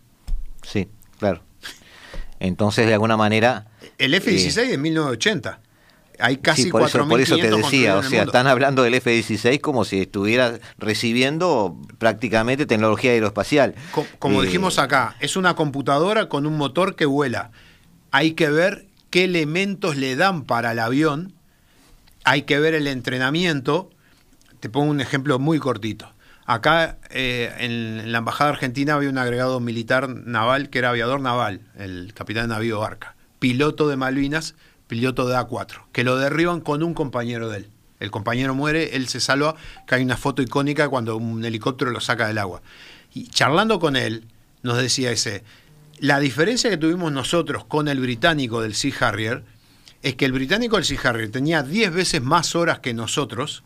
[0.61, 0.87] Sí,
[1.19, 1.43] claro.
[2.39, 3.67] Entonces, de alguna manera...
[3.97, 5.59] El F-16 eh, de 1980.
[6.19, 9.59] Hay casi sí, por, eso, por eso te decía, o sea, están hablando del F-16
[9.61, 13.75] como si estuviera recibiendo prácticamente tecnología aeroespacial.
[13.91, 17.51] Como, como eh, dijimos acá, es una computadora con un motor que vuela.
[18.11, 21.33] Hay que ver qué elementos le dan para el avión,
[22.23, 23.91] hay que ver el entrenamiento.
[24.59, 26.11] Te pongo un ejemplo muy cortito.
[26.47, 31.61] Acá eh, en la Embajada Argentina había un agregado militar naval que era aviador naval,
[31.77, 34.55] el capitán de navío Barca, piloto de Malvinas,
[34.87, 37.69] piloto de A4, que lo derriban con un compañero de él.
[37.99, 39.53] El compañero muere, él se salva,
[39.85, 42.63] que hay una foto icónica cuando un helicóptero lo saca del agua.
[43.13, 44.25] Y charlando con él,
[44.63, 45.43] nos decía ese,
[46.03, 49.45] la diferencia que tuvimos nosotros con el británico del Sea Harrier
[50.01, 53.63] es que el británico del Sea Harrier tenía 10 veces más horas que nosotros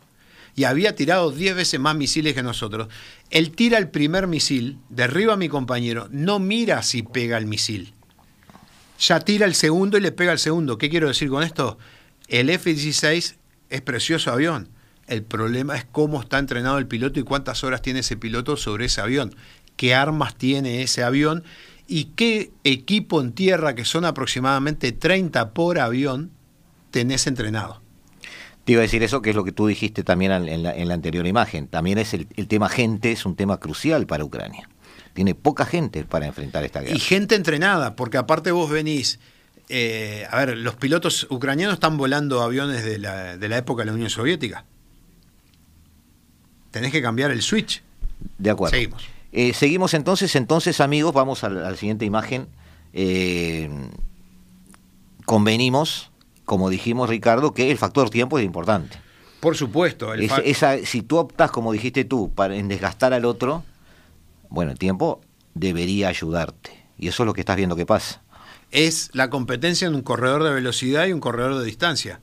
[0.56, 2.90] y había tirado 10 veces más misiles que nosotros.
[3.32, 7.96] Él tira el primer misil, derriba a mi compañero, no mira si pega el misil.
[9.00, 10.78] Ya tira el segundo y le pega el segundo.
[10.78, 11.80] ¿Qué quiero decir con esto?
[12.28, 13.36] El F-16
[13.72, 14.70] es precioso avión.
[15.08, 18.86] El problema es cómo está entrenado el piloto y cuántas horas tiene ese piloto sobre
[18.86, 19.36] ese avión.
[19.76, 21.44] ¿Qué armas tiene ese avión?
[21.88, 26.32] Y qué equipo en tierra, que son aproximadamente 30 por avión,
[26.92, 27.82] tenés entrenado.
[28.66, 30.88] Te iba a decir eso, que es lo que tú dijiste también en la, en
[30.90, 31.68] la anterior imagen.
[31.68, 34.70] También es el, el, tema gente, es un tema crucial para Ucrania.
[35.14, 36.96] Tiene poca gente para enfrentar esta guerra.
[36.96, 39.20] Y gente entrenada, porque aparte vos venís,
[39.70, 43.88] eh, a ver, los pilotos ucranianos están volando aviones de la, de la época de
[43.88, 44.66] la Unión Soviética.
[46.72, 47.82] Tenés que cambiar el switch.
[48.38, 48.76] De acuerdo.
[48.76, 49.17] Seguimos.
[49.32, 52.48] Eh, seguimos entonces, entonces amigos, vamos a la, a la siguiente imagen.
[52.94, 53.70] Eh,
[55.26, 56.12] convenimos,
[56.46, 58.98] como dijimos Ricardo, que el factor tiempo es importante.
[59.40, 60.14] Por supuesto.
[60.14, 63.64] El es, esa, si tú optas, como dijiste tú, para, en desgastar al otro,
[64.50, 65.22] bueno, el tiempo
[65.54, 66.72] debería ayudarte.
[66.98, 68.22] Y eso es lo que estás viendo que pasa.
[68.72, 72.20] Es la competencia en un corredor de velocidad y un corredor de distancia.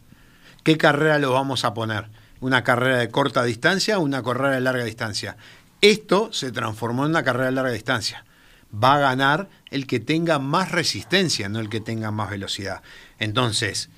[0.63, 2.09] ¿Qué carrera lo vamos a poner?
[2.41, 5.37] ¿Una carrera de corta distancia o una carrera de larga distancia?
[5.85, 8.25] Esto se transformó en una carrera de larga distancia.
[8.73, 12.81] Va a ganar el que tenga más resistencia, no el que tenga más velocidad.
[13.19, 13.91] Entonces,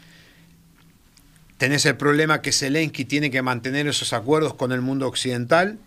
[1.58, 5.78] tenés el problema que Zelensky tiene que mantener esos acuerdos con el mundo occidental,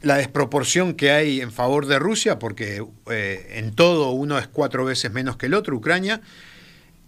[0.00, 4.84] la desproporción que hay en favor de Rusia, porque eh, en todo uno es cuatro
[4.84, 6.20] veces menos que el otro, Ucrania,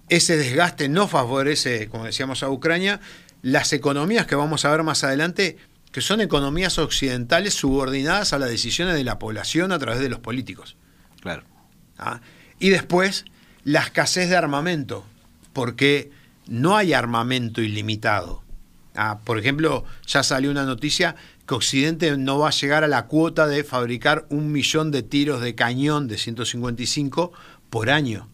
[0.08, 3.00] ese desgaste no favorece, como decíamos, a Ucrania,
[3.42, 5.56] las economías que vamos a ver más adelante
[5.92, 10.20] que son economías occidentales subordinadas a las decisiones de la población a través de los
[10.20, 10.76] políticos.
[11.20, 11.44] Claro.
[11.98, 12.20] ¿Ah?
[12.58, 13.24] Y después,
[13.64, 15.04] la escasez de armamento,
[15.52, 16.10] porque
[16.46, 18.42] no hay armamento ilimitado.
[18.94, 19.18] ¿Ah?
[19.24, 23.46] Por ejemplo, ya salió una noticia que Occidente no va a llegar a la cuota
[23.46, 27.32] de fabricar un millón de tiros de cañón de 155
[27.70, 28.28] por año.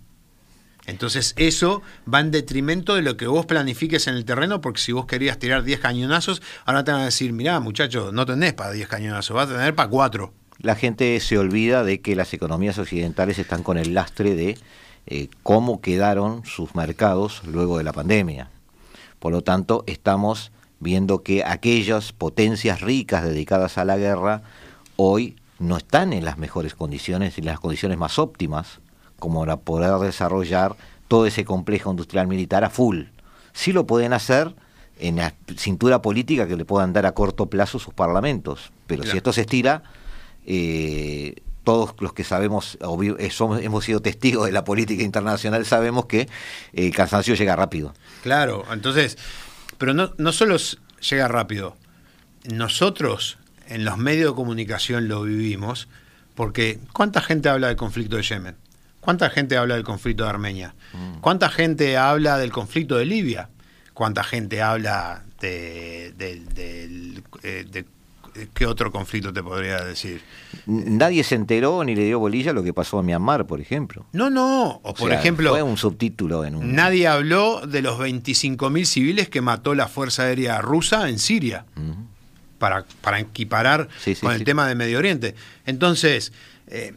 [0.87, 4.93] Entonces eso va en detrimento de lo que vos planifiques en el terreno, porque si
[4.93, 8.73] vos querías tirar 10 cañonazos, ahora te van a decir, mirá muchachos, no tenés para
[8.73, 10.33] 10 cañonazos, vas a tener para 4.
[10.59, 14.59] La gente se olvida de que las economías occidentales están con el lastre de
[15.07, 18.51] eh, cómo quedaron sus mercados luego de la pandemia.
[19.19, 24.43] Por lo tanto, estamos viendo que aquellas potencias ricas dedicadas a la guerra
[24.97, 28.81] hoy no están en las mejores condiciones en las condiciones más óptimas
[29.23, 30.75] como para poder desarrollar
[31.07, 33.05] todo ese complejo industrial militar a full.
[33.53, 34.53] Sí lo pueden hacer
[34.99, 39.17] en la cintura política que le puedan dar a corto plazo sus parlamentos, pero si
[39.17, 39.85] esto se estira,
[40.45, 42.79] eh, todos los que sabemos,
[43.19, 46.29] eh, somos, hemos sido testigos de la política internacional, sabemos que eh,
[46.73, 47.95] el cansancio llega rápido.
[48.25, 49.19] Claro, entonces,
[49.79, 50.57] pero no, no solo
[51.09, 51.77] llega rápido,
[52.53, 55.87] nosotros en los medios de comunicación lo vivimos,
[56.35, 58.57] porque ¿cuánta gente habla del conflicto de Yemen?
[59.03, 60.75] ¿Cuánta gente habla del conflicto de Armenia?
[60.95, 61.19] Mm.
[61.21, 63.51] ¿Cuánta gente habla del conflicto de Libia?
[63.93, 67.85] ¿Cuánta gente habla de, de
[68.55, 70.23] ¿Qué otro conflicto te podría decir?
[70.67, 74.07] Nadie se enteró ni le dio bolilla lo que pasó a Myanmar, por ejemplo.
[74.13, 74.81] No, no.
[74.83, 75.51] O, por ejemplo.
[75.51, 76.75] Fue un subtítulo en un.
[76.75, 81.67] Nadie habló de los 25.000 civiles que mató la Fuerza Aérea Rusa en Siria.
[82.59, 83.89] para, para equiparar
[84.21, 85.35] con el tema de Medio Oriente.
[85.67, 86.33] Entonces.
[86.69, 86.95] Eh,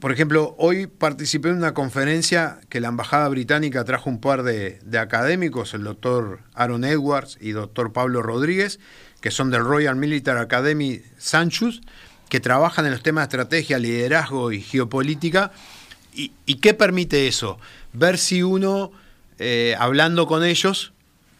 [0.00, 4.78] por ejemplo, hoy participé en una conferencia que la Embajada Británica trajo un par de,
[4.98, 8.78] académicos, el doctor Aaron Edwards y doctor Pablo Rodríguez,
[9.20, 11.80] que son del Royal Military Academy Sanchus,
[12.28, 15.52] que trabajan en los temas de estrategia, liderazgo y geopolítica.
[16.14, 17.58] ¿Y, qué permite eso?
[17.92, 18.92] Ver si uno,
[19.38, 20.92] eh, hablando con ellos,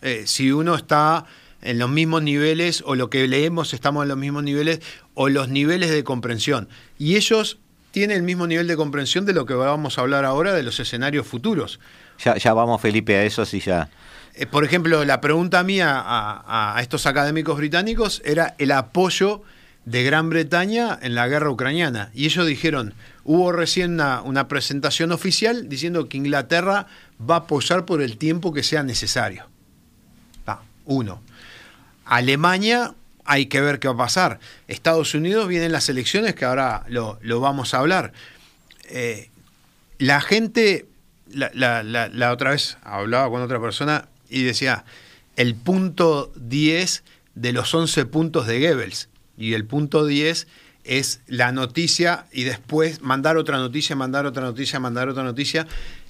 [0.02, 1.26] eh, si uno está
[1.62, 4.80] en los mismos niveles o lo que leemos estamos en los mismos niveles
[5.14, 6.68] o los niveles de comprensión.
[6.98, 7.58] Y ellos
[7.90, 10.78] tienen el mismo nivel de comprensión de lo que vamos a hablar ahora de los
[10.80, 11.80] escenarios futuros.
[12.24, 13.88] Ya, ya vamos, Felipe, a eso, sí, ya.
[14.36, 19.42] Eh, por ejemplo, la pregunta mía a, estos académicos británicos era el apoyo
[19.86, 22.10] de Gran Bretaña en la guerra ucraniana.
[22.12, 22.92] Y ellos dijeron,
[23.24, 26.86] hubo recién una, presentación oficial diciendo que Inglaterra
[27.18, 29.46] va a apoyar por el tiempo que sea necesario.
[30.84, 31.20] uno.
[32.04, 32.94] Alemania,
[33.26, 34.40] hay que ver qué va a pasar.
[34.68, 38.12] Estados Unidos vienen las elecciones, que ahora lo, vamos a hablar.
[38.88, 39.30] Eh,
[39.98, 40.86] la gente,
[41.32, 44.84] la, otra vez hablaba con otra persona, y decía
[45.36, 49.08] el punto 10 de los 11 puntos de Goebbels.
[49.38, 50.46] Y el punto 10
[50.84, 55.66] es la noticia y después mandar otra noticia, mandar otra noticia, mandar otra noticia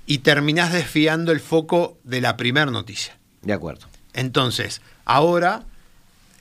[0.07, 3.19] y terminás desfiando el foco de la primera noticia.
[3.43, 3.87] De acuerdo.
[4.13, 5.65] Entonces, ahora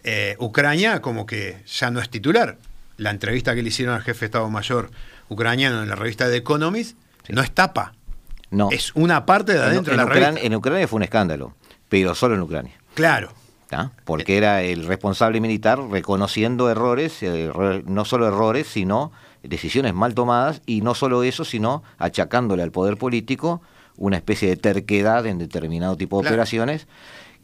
[0.06, 2.58] eh, Ucrania como que ya no es titular.
[2.98, 4.90] La entrevista que le hicieron al jefe de Estado Mayor
[5.28, 7.94] ucraniano en la revista The Economist no es tapa.
[8.52, 8.70] No.
[8.72, 10.40] Es una parte de adentro de la revista.
[10.40, 11.56] En Ucrania fue un escándalo
[11.90, 12.74] pero solo en Ucrania.
[12.94, 13.34] Claro.
[14.06, 17.52] Porque era el responsable militar reconociendo errores, eh,
[17.86, 19.12] no solo errores, sino
[19.44, 23.62] decisiones mal tomadas, y no solo eso, sino achacándole al poder político
[23.98, 26.88] una especie de terquedad en determinado tipo de operaciones,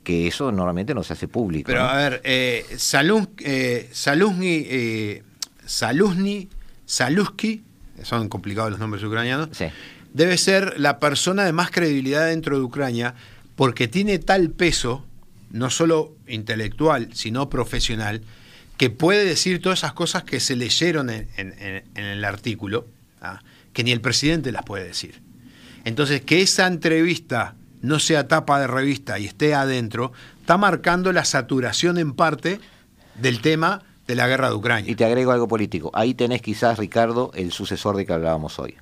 [0.03, 1.67] que eso normalmente no se hace público.
[1.67, 5.23] Pero a ver, eh, eh, eh
[5.65, 6.49] Saluzny,
[8.03, 9.49] son complicados los nombres ucranianos,
[10.13, 13.15] debe ser la persona de más credibilidad dentro de Ucrania,
[13.55, 15.05] porque tiene tal peso,
[15.51, 18.21] no solo intelectual, sino profesional,
[18.77, 22.87] que puede decir todas esas cosas que se leyeron en, el artículo,
[23.21, 23.41] ¿ah?
[23.73, 25.21] que ni el presidente las puede decir.
[25.85, 31.25] Entonces, que esa entrevista no sea tapa de revista y esté adentro, está marcando la
[31.25, 32.59] saturación en parte
[33.15, 34.91] del tema de la guerra de Ucrania.
[34.91, 35.91] Y te agrego algo político.
[35.93, 38.75] Ahí tenés quizás, Ricardo, el sucesor de que hablábamos hoy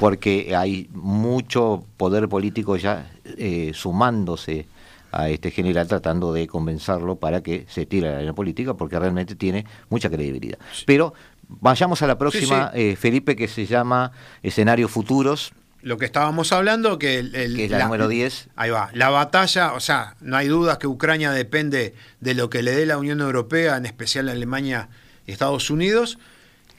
[0.00, 4.66] porque hay mucho poder político ya eh, sumándose
[5.12, 9.34] a este general tratando de convencerlo para que se tire a la política porque realmente
[9.34, 10.58] tiene mucha credibilidad.
[10.86, 11.12] Pero
[11.48, 14.12] vayamos a la próxima, eh, Felipe, que se llama
[14.42, 15.52] Escenarios Futuros.
[15.82, 18.48] Lo que estábamos hablando, que, el, es la, número 10.
[18.56, 18.90] Ahí va.
[18.92, 22.84] La batalla, o sea, no hay dudas que Ucrania depende de lo que le dé
[22.86, 24.88] la Unión Europea, en especial Alemania
[25.26, 26.18] y Estados Unidos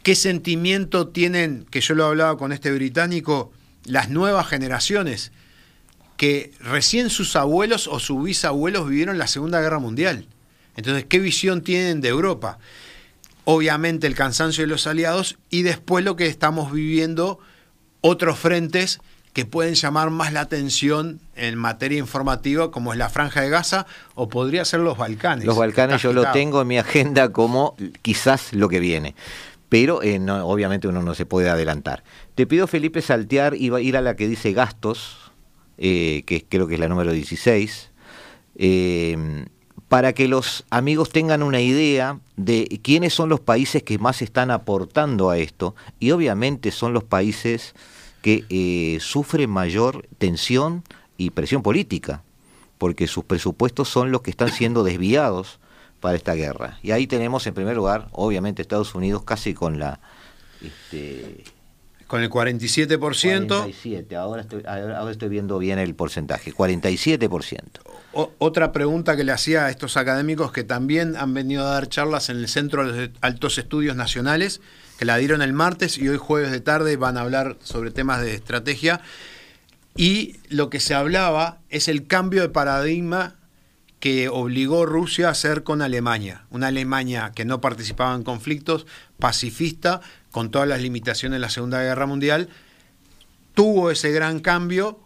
[0.03, 3.51] ¿Qué sentimiento tienen, que yo lo hablaba con este británico,
[3.85, 5.31] las nuevas generaciones?
[6.17, 10.25] Que recién sus abuelos o sus bisabuelos vivieron la Segunda Guerra Mundial.
[10.75, 12.57] Entonces, ¿qué visión tienen de Europa?
[13.43, 17.37] Obviamente el cansancio de los aliados y después lo que estamos viviendo,
[18.01, 18.99] otros frentes
[19.33, 23.85] que pueden llamar más la atención en materia informativa, como es la Franja de Gaza
[24.13, 25.45] o podría ser los Balcanes.
[25.45, 29.15] Los Balcanes yo lo tengo en mi agenda como quizás lo que viene
[29.71, 32.04] pero eh, obviamente uno no se puede adelantar.
[32.35, 35.31] Te pido, Felipe, saltear y ir a la que dice gastos,
[35.77, 37.89] eh, que creo que es la número 16,
[38.58, 39.45] eh,
[39.92, 44.50] para que los amigos tengan una idea de quiénes son los países que más están
[44.50, 47.75] aportando a esto, y obviamente son los países
[48.21, 50.85] que sufren mayor tensión
[51.17, 52.23] y presión política,
[52.77, 55.60] porque sus presupuestos son los que están siendo desviados
[56.00, 56.79] para esta guerra.
[56.81, 60.00] Y ahí tenemos en primer lugar, obviamente, Estados Unidos casi con la...
[60.62, 61.44] Este,
[62.12, 62.97] con el 47%.
[62.97, 67.62] 47, ahora estoy, ahora estoy viendo bien el porcentaje, 47%.
[68.37, 72.27] otra pregunta que le hacía a estos académicos que también han venido a dar charlas
[72.27, 74.59] en el Centro de Altos Estudios Nacionales,
[74.99, 78.19] que la dieron el martes y hoy jueves de tarde van a hablar sobre temas
[78.19, 78.99] de estrategia.
[79.95, 83.35] Y lo que se hablaba es el cambio de paradigma
[84.01, 86.43] que obligó Rusia a hacer con Alemania.
[86.49, 88.85] Una Alemania que no participaba en conflictos,
[89.17, 90.01] pacifista,
[90.32, 92.50] con todas las limitaciones de la Segunda Guerra Mundial,
[93.54, 95.00] tuvo ese gran cambio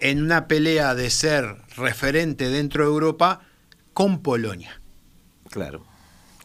[0.00, 3.40] en una pelea de ser referente dentro de Europa
[3.92, 4.80] con Polonia.
[5.50, 5.84] Claro.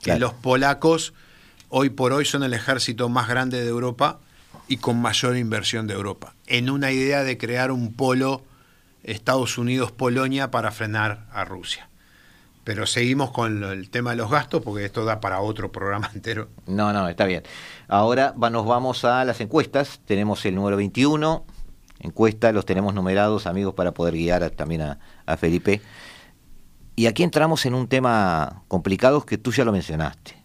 [0.02, 1.14] Que los polacos
[1.70, 4.20] hoy por hoy son el ejército más grande de Europa
[4.68, 8.44] y con mayor inversión de Europa, en una idea de crear un polo
[9.04, 11.87] Estados Unidos-Polonia para frenar a Rusia.
[12.68, 16.50] Pero seguimos con el tema de los gastos porque esto da para otro programa entero.
[16.66, 17.44] No, no, está bien.
[17.88, 20.02] Ahora nos vamos a las encuestas.
[20.04, 21.46] Tenemos el número 21.
[22.00, 25.80] Encuesta, los tenemos numerados, amigos, para poder guiar también a, Felipe.
[26.98, 30.36] Y aquí entramos en un tema complicado que tú ya lo mencionaste.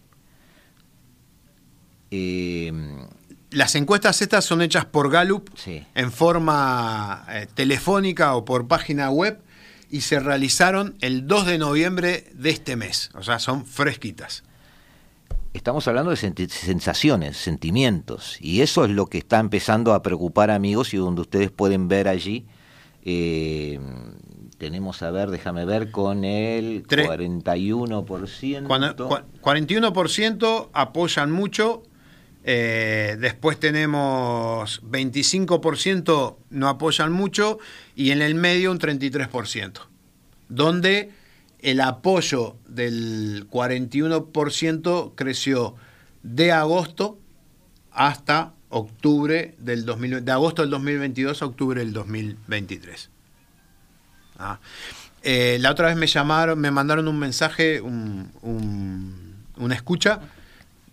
[2.09, 2.71] Eh,
[3.49, 9.42] las encuestas estas son hechas por Gallup en forma eh, telefónica o por página web
[9.93, 14.43] y se realizaron el 2 de noviembre de este mes, o sea, son fresquitas.
[15.53, 20.95] Estamos hablando de sensaciones, sentimientos, y eso es lo que está empezando a preocupar amigos
[20.95, 22.47] y donde ustedes pueden ver allí,
[23.05, 23.79] eh,
[24.57, 28.65] tenemos a ver, déjame ver, con el 41%.
[29.43, 31.83] 41% apoyan mucho,
[32.45, 37.57] eh, después tenemos 25% no apoyan mucho
[37.95, 39.79] y en el medio un 33%,
[40.49, 41.11] donde
[41.59, 45.75] el apoyo del 41% creció
[46.21, 47.17] de agosto
[47.91, 53.09] hasta octubre del 2000, de agosto del 2022 a octubre del 2023.
[54.39, 54.59] Ah.
[55.21, 60.19] Eh, la otra vez me llamaron, me mandaron un mensaje, una escucha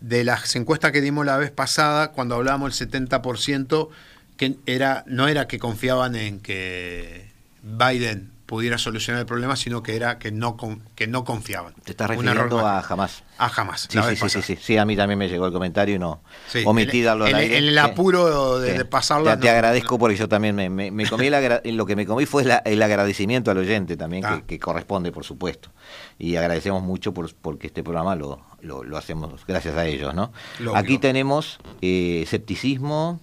[0.00, 3.88] de las encuestas que dimos la vez pasada, cuando hablábamos el 70%,
[4.36, 7.28] que era, no era que confiaban en que
[7.62, 10.56] Biden pudiera solucionar el problema, sino que era que no
[10.96, 11.72] que no confiaban.
[11.84, 13.22] Te estás refiriendo a jamás.
[13.38, 13.86] A jamás.
[13.88, 16.20] Sí, sí, sí, sí, sí, a mí también me llegó el comentario y no
[16.64, 17.58] omití darlo al aire.
[17.58, 19.38] En el apuro de, pasarlo.
[19.38, 21.30] Te, agradezco porque yo también me, comí
[21.64, 24.58] lo que me comí fue el agradecimiento al oyente también, que, ah.
[24.60, 25.70] corresponde, por supuesto.
[26.18, 30.32] Y agradecemos mucho por, porque este programa lo, lo, hacemos gracias a ellos, ¿no?
[30.74, 33.20] Aquí tenemos eh, escepticismo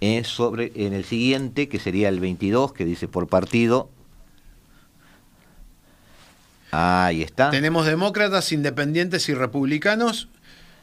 [0.00, 3.90] eh, sobre, en el siguiente, que sería el 22, que dice por partido.
[6.70, 7.50] Ahí está.
[7.50, 10.28] Tenemos demócratas, independientes y republicanos.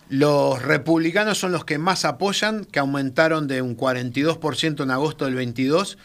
[0.10, 5.36] Los republicanos son los que más apoyan, que aumentaron de un 42% en agosto del
[5.36, 5.98] 22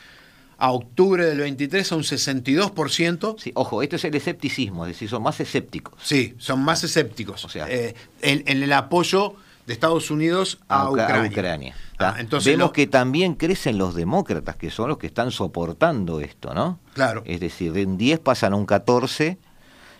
[0.59, 3.37] a octubre del 23 a un 62%.
[3.39, 5.95] Sí, ojo, esto es el escepticismo, es decir, son más escépticos.
[6.03, 7.45] Sí, son más escépticos.
[7.45, 9.37] O sea, eh, en, el apoyo
[9.67, 11.75] de Estados Unidos a, Ucrania.
[11.99, 16.55] Ah, entonces Vemos que también crecen los demócratas, que son los que están soportando esto,
[16.55, 16.79] ¿no?
[16.95, 17.23] Claro.
[17.27, 19.39] Es decir, de un 10 pasan a un 14.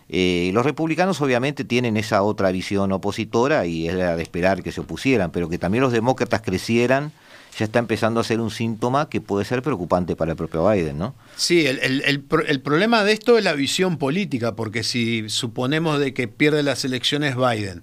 [0.09, 4.81] Eh, los republicanos obviamente tienen esa otra visión opositora y era de esperar que se
[4.81, 7.11] opusieran, pero que también los demócratas crecieran
[7.57, 10.97] ya está empezando a ser un síntoma que puede ser preocupante para el propio Biden,
[10.99, 11.15] ¿no?
[11.35, 16.61] Sí, el, problema de esto es la visión política, porque si suponemos de que pierde
[16.61, 17.81] las elecciones Biden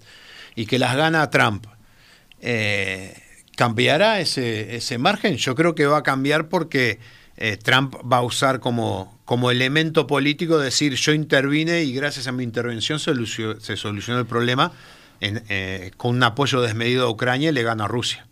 [0.55, 1.67] y que las gana Trump,
[2.45, 3.15] eh,
[3.57, 5.37] ¿cambiará ese, ese, margen?
[5.37, 6.99] Yo creo que va a cambiar porque
[7.39, 12.33] eh, Trump va a usar como, como elemento político decir yo intervine y gracias a
[12.33, 13.15] mi intervención se,
[13.61, 14.73] se solucionó el problema
[15.21, 18.27] eh, con un apoyo desmedido a Ucrania y le gana a Rusia.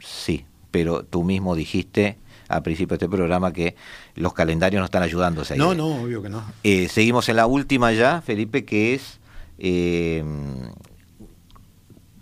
[0.00, 2.18] Sí, pero tú mismo dijiste
[2.48, 3.74] al principio de este programa que
[4.16, 5.44] los calendarios no están ayudando.
[5.56, 6.44] no, no, obvio que no.
[6.62, 9.20] Eh, seguimos en la última ya, Felipe, que es
[9.58, 10.24] eh,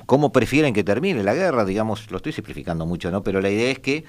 [0.09, 3.23] cómo prefieren que termine la guerra, digamos, lo estoy simplificando mucho, ¿no?
[3.23, 4.05] Pero la idea es que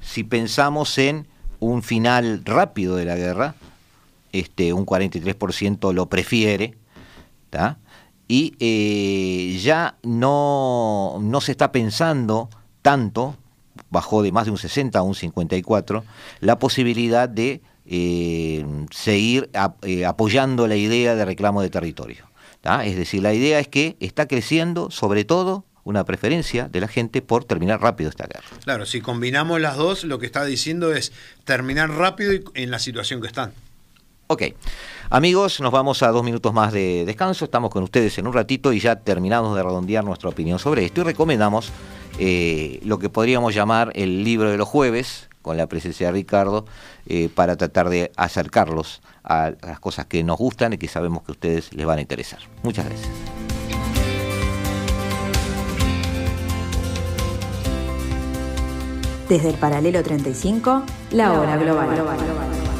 [0.00, 1.28] si pensamos en
[1.60, 3.54] un final rápido de la guerra,
[4.32, 6.74] este, un 43% lo prefiere,
[8.26, 12.50] y eh, ya no, no se está pensando
[12.82, 13.36] tanto
[13.90, 16.04] bajó de más de un 60 a un 54,
[16.40, 19.50] la posibilidad de eh, seguir
[19.82, 22.24] eh, apoyando la idea de reclamo de territorio.
[22.64, 27.20] Es decir, la idea es que está creciendo sobre todo una preferencia de la gente
[27.20, 28.46] por terminar rápido esta guerra.
[28.64, 31.12] Claro, si combinamos las dos, lo que está diciendo es
[31.44, 33.52] terminar rápido en la situación que están.
[34.28, 34.42] Ok,
[35.10, 37.44] amigos, nos vamos a dos minutos más de descanso.
[37.44, 41.00] Estamos con ustedes en un ratito y ya terminamos de redondear nuestra opinión sobre esto
[41.00, 41.70] y recomendamos
[42.18, 46.64] eh, lo que podríamos llamar el libro de los jueves, con la presencia de Ricardo,
[47.06, 51.32] eh, para tratar de acercarlos a las cosas que nos gustan y que sabemos que
[51.32, 52.40] ustedes les van a interesar.
[52.62, 53.10] Muchas gracias.
[59.28, 60.82] Desde el paralelo 35,
[61.12, 62.73] la hora global.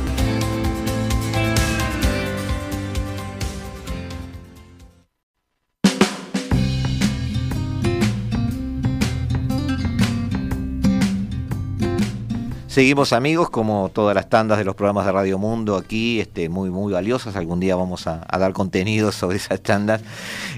[12.75, 16.71] Seguimos amigos, como todas las tandas de los programas de Radio Mundo aquí, este, muy
[16.71, 17.37] muy valiosas.
[17.37, 20.03] Algún día vamos a, dar contenido sobre esas tandas.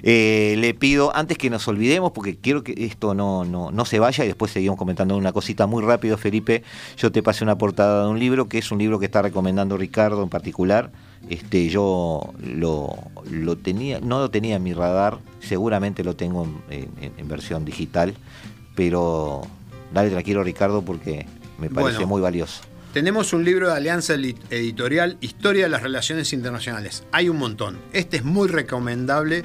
[0.02, 3.98] Eh, le pido, antes que nos olvidemos, porque quiero que esto no, no, no se
[3.98, 6.62] vaya y después seguimos comentando una cosita muy rápido, Felipe.
[6.96, 9.76] Yo te pasé una portada de un libro, que es un libro que está recomendando
[9.76, 10.92] Ricardo en particular.
[11.28, 12.96] Este, yo lo,
[13.30, 18.14] lo tenía, no lo tenía en mi radar, seguramente lo tengo en, versión digital,
[18.74, 19.42] pero
[19.92, 21.26] dale tranquilo Ricardo porque
[21.58, 22.62] me parece muy valioso.
[22.92, 27.04] Tenemos un libro de Alianza Editorial, Historia de las Relaciones Internacionales.
[27.12, 27.78] Hay un montón.
[27.92, 29.44] Este es muy recomendable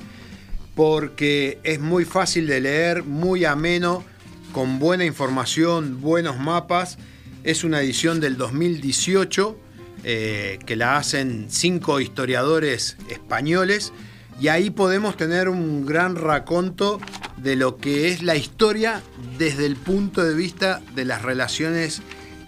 [0.75, 4.05] porque es muy fácil de leer, muy ameno,
[4.53, 6.97] con buena información, buenos mapas.
[7.43, 9.57] Es una edición del 2018
[10.03, 13.91] eh, que la hacen cinco historiadores españoles
[14.39, 16.99] y ahí podemos tener un gran raconto
[17.37, 19.01] de lo que es la historia
[19.37, 22.01] desde el punto de vista de las relaciones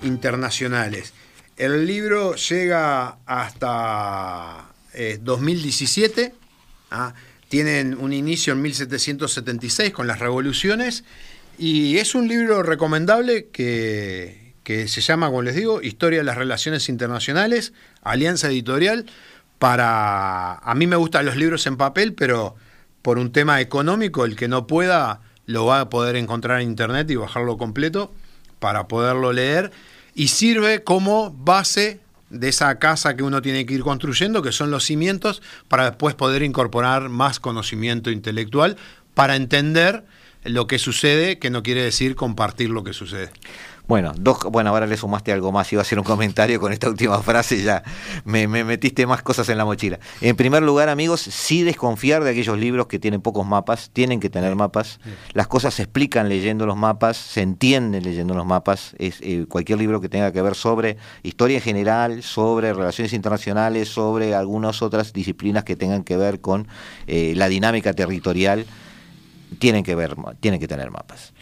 [0.03, 1.13] internacionales.
[1.57, 4.69] El libro llega hasta
[5.21, 6.33] 2017, eh,
[6.91, 7.13] ¿ah?
[7.49, 11.03] tienen un inicio en 1776 con las revoluciones
[11.57, 16.37] y es un libro recomendable que, que se llama, como les digo, Historia de las
[16.37, 19.05] Relaciones Internacionales, Alianza Editorial.
[19.63, 22.57] Para, a mí me gustan los libros en papel, pero
[23.01, 27.09] por un tema económico, el que no pueda lo va a poder encontrar en internet
[27.09, 28.11] y bajarlo completo
[28.59, 29.71] para poderlo leer.
[30.15, 34.69] Y sirve como base de esa casa que uno tiene que ir construyendo, que son
[34.69, 38.75] los cimientos, para después poder incorporar más conocimiento intelectual,
[39.13, 40.03] para entender
[40.43, 43.31] lo que sucede, que no quiere decir compartir lo que sucede.
[43.85, 46.87] Bueno, dos, bueno, ahora le sumaste algo más, iba a hacer un comentario con esta
[46.87, 47.83] última frase, ya
[48.23, 49.99] me, metiste más cosas en la mochila.
[50.21, 54.29] En primer lugar, amigos, sí desconfiar de aquellos libros que tienen pocos mapas, tienen que
[54.29, 55.01] tener mapas,
[55.33, 59.79] las cosas se explican leyendo los mapas, se entienden leyendo los mapas, es, eh, cualquier
[59.79, 65.11] libro que tenga que ver sobre historia en general, sobre relaciones internacionales, sobre algunas otras
[65.11, 66.69] disciplinas que tengan que ver con
[67.07, 68.65] eh, la dinámica territorial,
[69.53, 71.33] tienen que ver, tienen que tener mapas.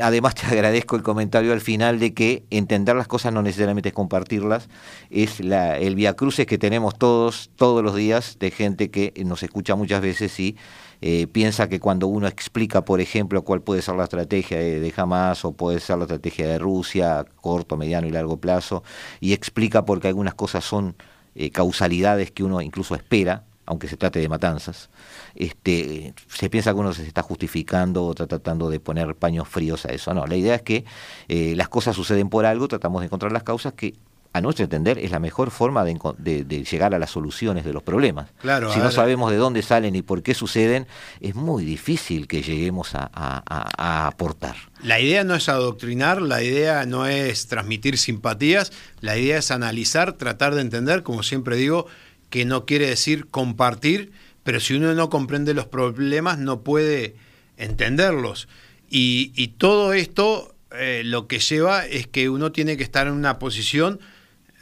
[0.00, 3.94] además te agradezco el comentario al final de que entender las cosas no necesariamente es
[3.94, 4.68] compartirlas,
[5.10, 9.74] es la, el viacruces que tenemos todos, todos los días, de gente que nos escucha
[9.74, 10.56] muchas veces y
[11.04, 15.44] eh, piensa que cuando uno explica, por ejemplo, cuál puede ser la estrategia de, Hamas
[15.44, 18.84] o puede ser la estrategia de Rusia a corto, mediano y largo plazo,
[19.18, 20.94] y explica porque algunas cosas son
[21.34, 24.90] eh, causalidades que uno incluso espera, aunque se trate de matanzas,
[25.34, 29.86] este, se piensa que uno se está justificando o está tratando de poner paños fríos
[29.86, 30.12] a eso.
[30.14, 30.84] No, la idea es que
[31.28, 33.94] eh, las cosas suceden por algo, tratamos de encontrar las causas que
[34.34, 38.30] a nuestro entender, es la mejor forma de, llegar a las soluciones de los problemas.
[38.40, 40.86] Claro, si no sabemos de dónde salen y por qué suceden,
[41.20, 44.56] es muy difícil que lleguemos a, a, aportar.
[44.82, 50.14] La idea no es adoctrinar, la idea no es transmitir simpatías, la idea es analizar,
[50.14, 51.86] tratar de entender, como siempre digo,
[52.32, 54.10] que no quiere decir compartir,
[54.42, 57.14] pero si uno no comprende los problemas no puede
[57.58, 58.48] entenderlos.
[58.88, 63.38] Y, todo esto eh, lo que lleva es que uno tiene que estar en una
[63.38, 64.00] posición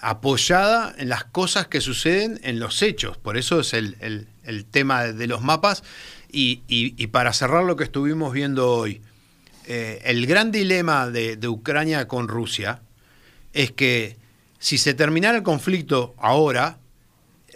[0.01, 3.17] apoyada en las cosas que suceden en los hechos.
[3.19, 4.27] Por eso es el,
[4.73, 5.85] tema de los mapas.
[6.33, 9.01] Y, para cerrar lo que estuvimos viendo hoy,
[9.69, 12.83] eh, el gran dilema de Ucrania con Rusia
[13.53, 14.17] es que
[14.59, 16.80] si se terminara el conflicto ahora,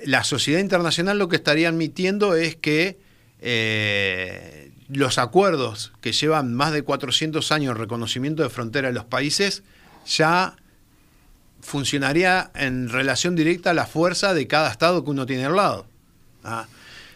[0.05, 2.99] la sociedad internacional lo que estaría admitiendo es que
[3.41, 9.63] eh, los acuerdos que llevan más de 400 años reconocimiento de frontera de los países
[10.07, 10.57] ya
[11.61, 15.87] funcionaría en relación directa a la fuerza de cada estado que uno tiene al lado.
[16.45, 16.67] ¿ah?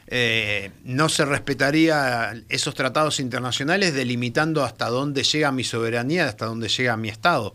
[0.07, 6.68] Eh, no se respetaría esos tratados internacionales delimitando hasta dónde llega mi soberanía, hasta dónde
[6.68, 7.55] llega mi estado.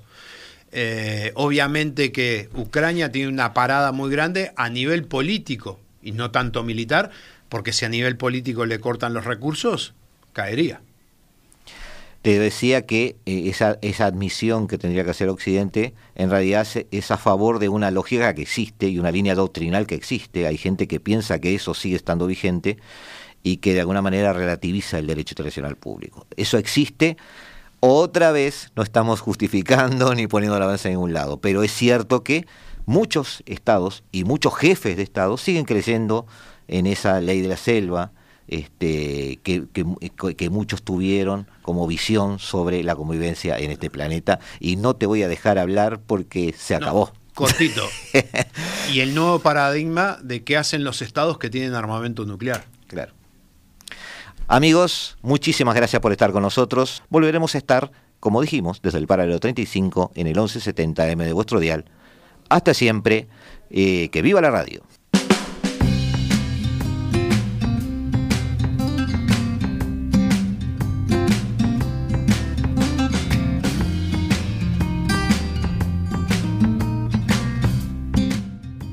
[0.76, 6.64] Eh, obviamente que Ucrania tiene una parada muy grande a nivel político y no tanto
[6.64, 7.12] militar,
[7.48, 9.94] porque si a nivel político le cortan los recursos,
[10.34, 10.82] caería.
[12.24, 17.12] te decía que eh, esa, esa admisión que tendría que hacer Occidente en realidad es
[17.12, 20.48] a favor de una lógica que existe y una línea doctrinal que existe.
[20.48, 22.78] Hay gente que piensa que eso sigue estando vigente
[23.44, 26.26] y que de alguna manera relativiza el derecho internacional público.
[26.36, 27.18] Eso existe.
[27.86, 32.24] Otra vez no estamos justificando ni poniendo la balanza en ningún lado, pero es cierto
[32.24, 32.48] que
[32.86, 36.26] muchos estados y muchos jefes de estado siguen creyendo
[36.70, 38.14] en esa ley de la selva,
[38.48, 44.40] este, que, que, muchos tuvieron como visión sobre la convivencia en este planeta.
[44.62, 47.12] Y no te voy a dejar hablar porque se acabó.
[47.34, 47.86] cortito.
[48.94, 52.64] y el nuevo paradigma de qué hacen los estados que tienen armamento nuclear.
[52.88, 53.12] Claro.
[54.48, 57.02] Amigos, muchísimas gracias por estar con nosotros.
[57.10, 61.86] Volveremos a estar, como dijimos, desde el paralelo 35 en el 1170M de vuestro dial.
[62.50, 63.28] Hasta siempre,
[63.70, 64.84] eh, que viva la radio.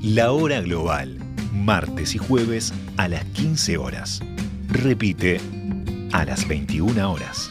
[0.02, 1.18] La hora global,
[1.52, 4.20] martes y jueves a las 15 horas.
[4.72, 5.40] Repite
[6.12, 7.50] a las 21 horas.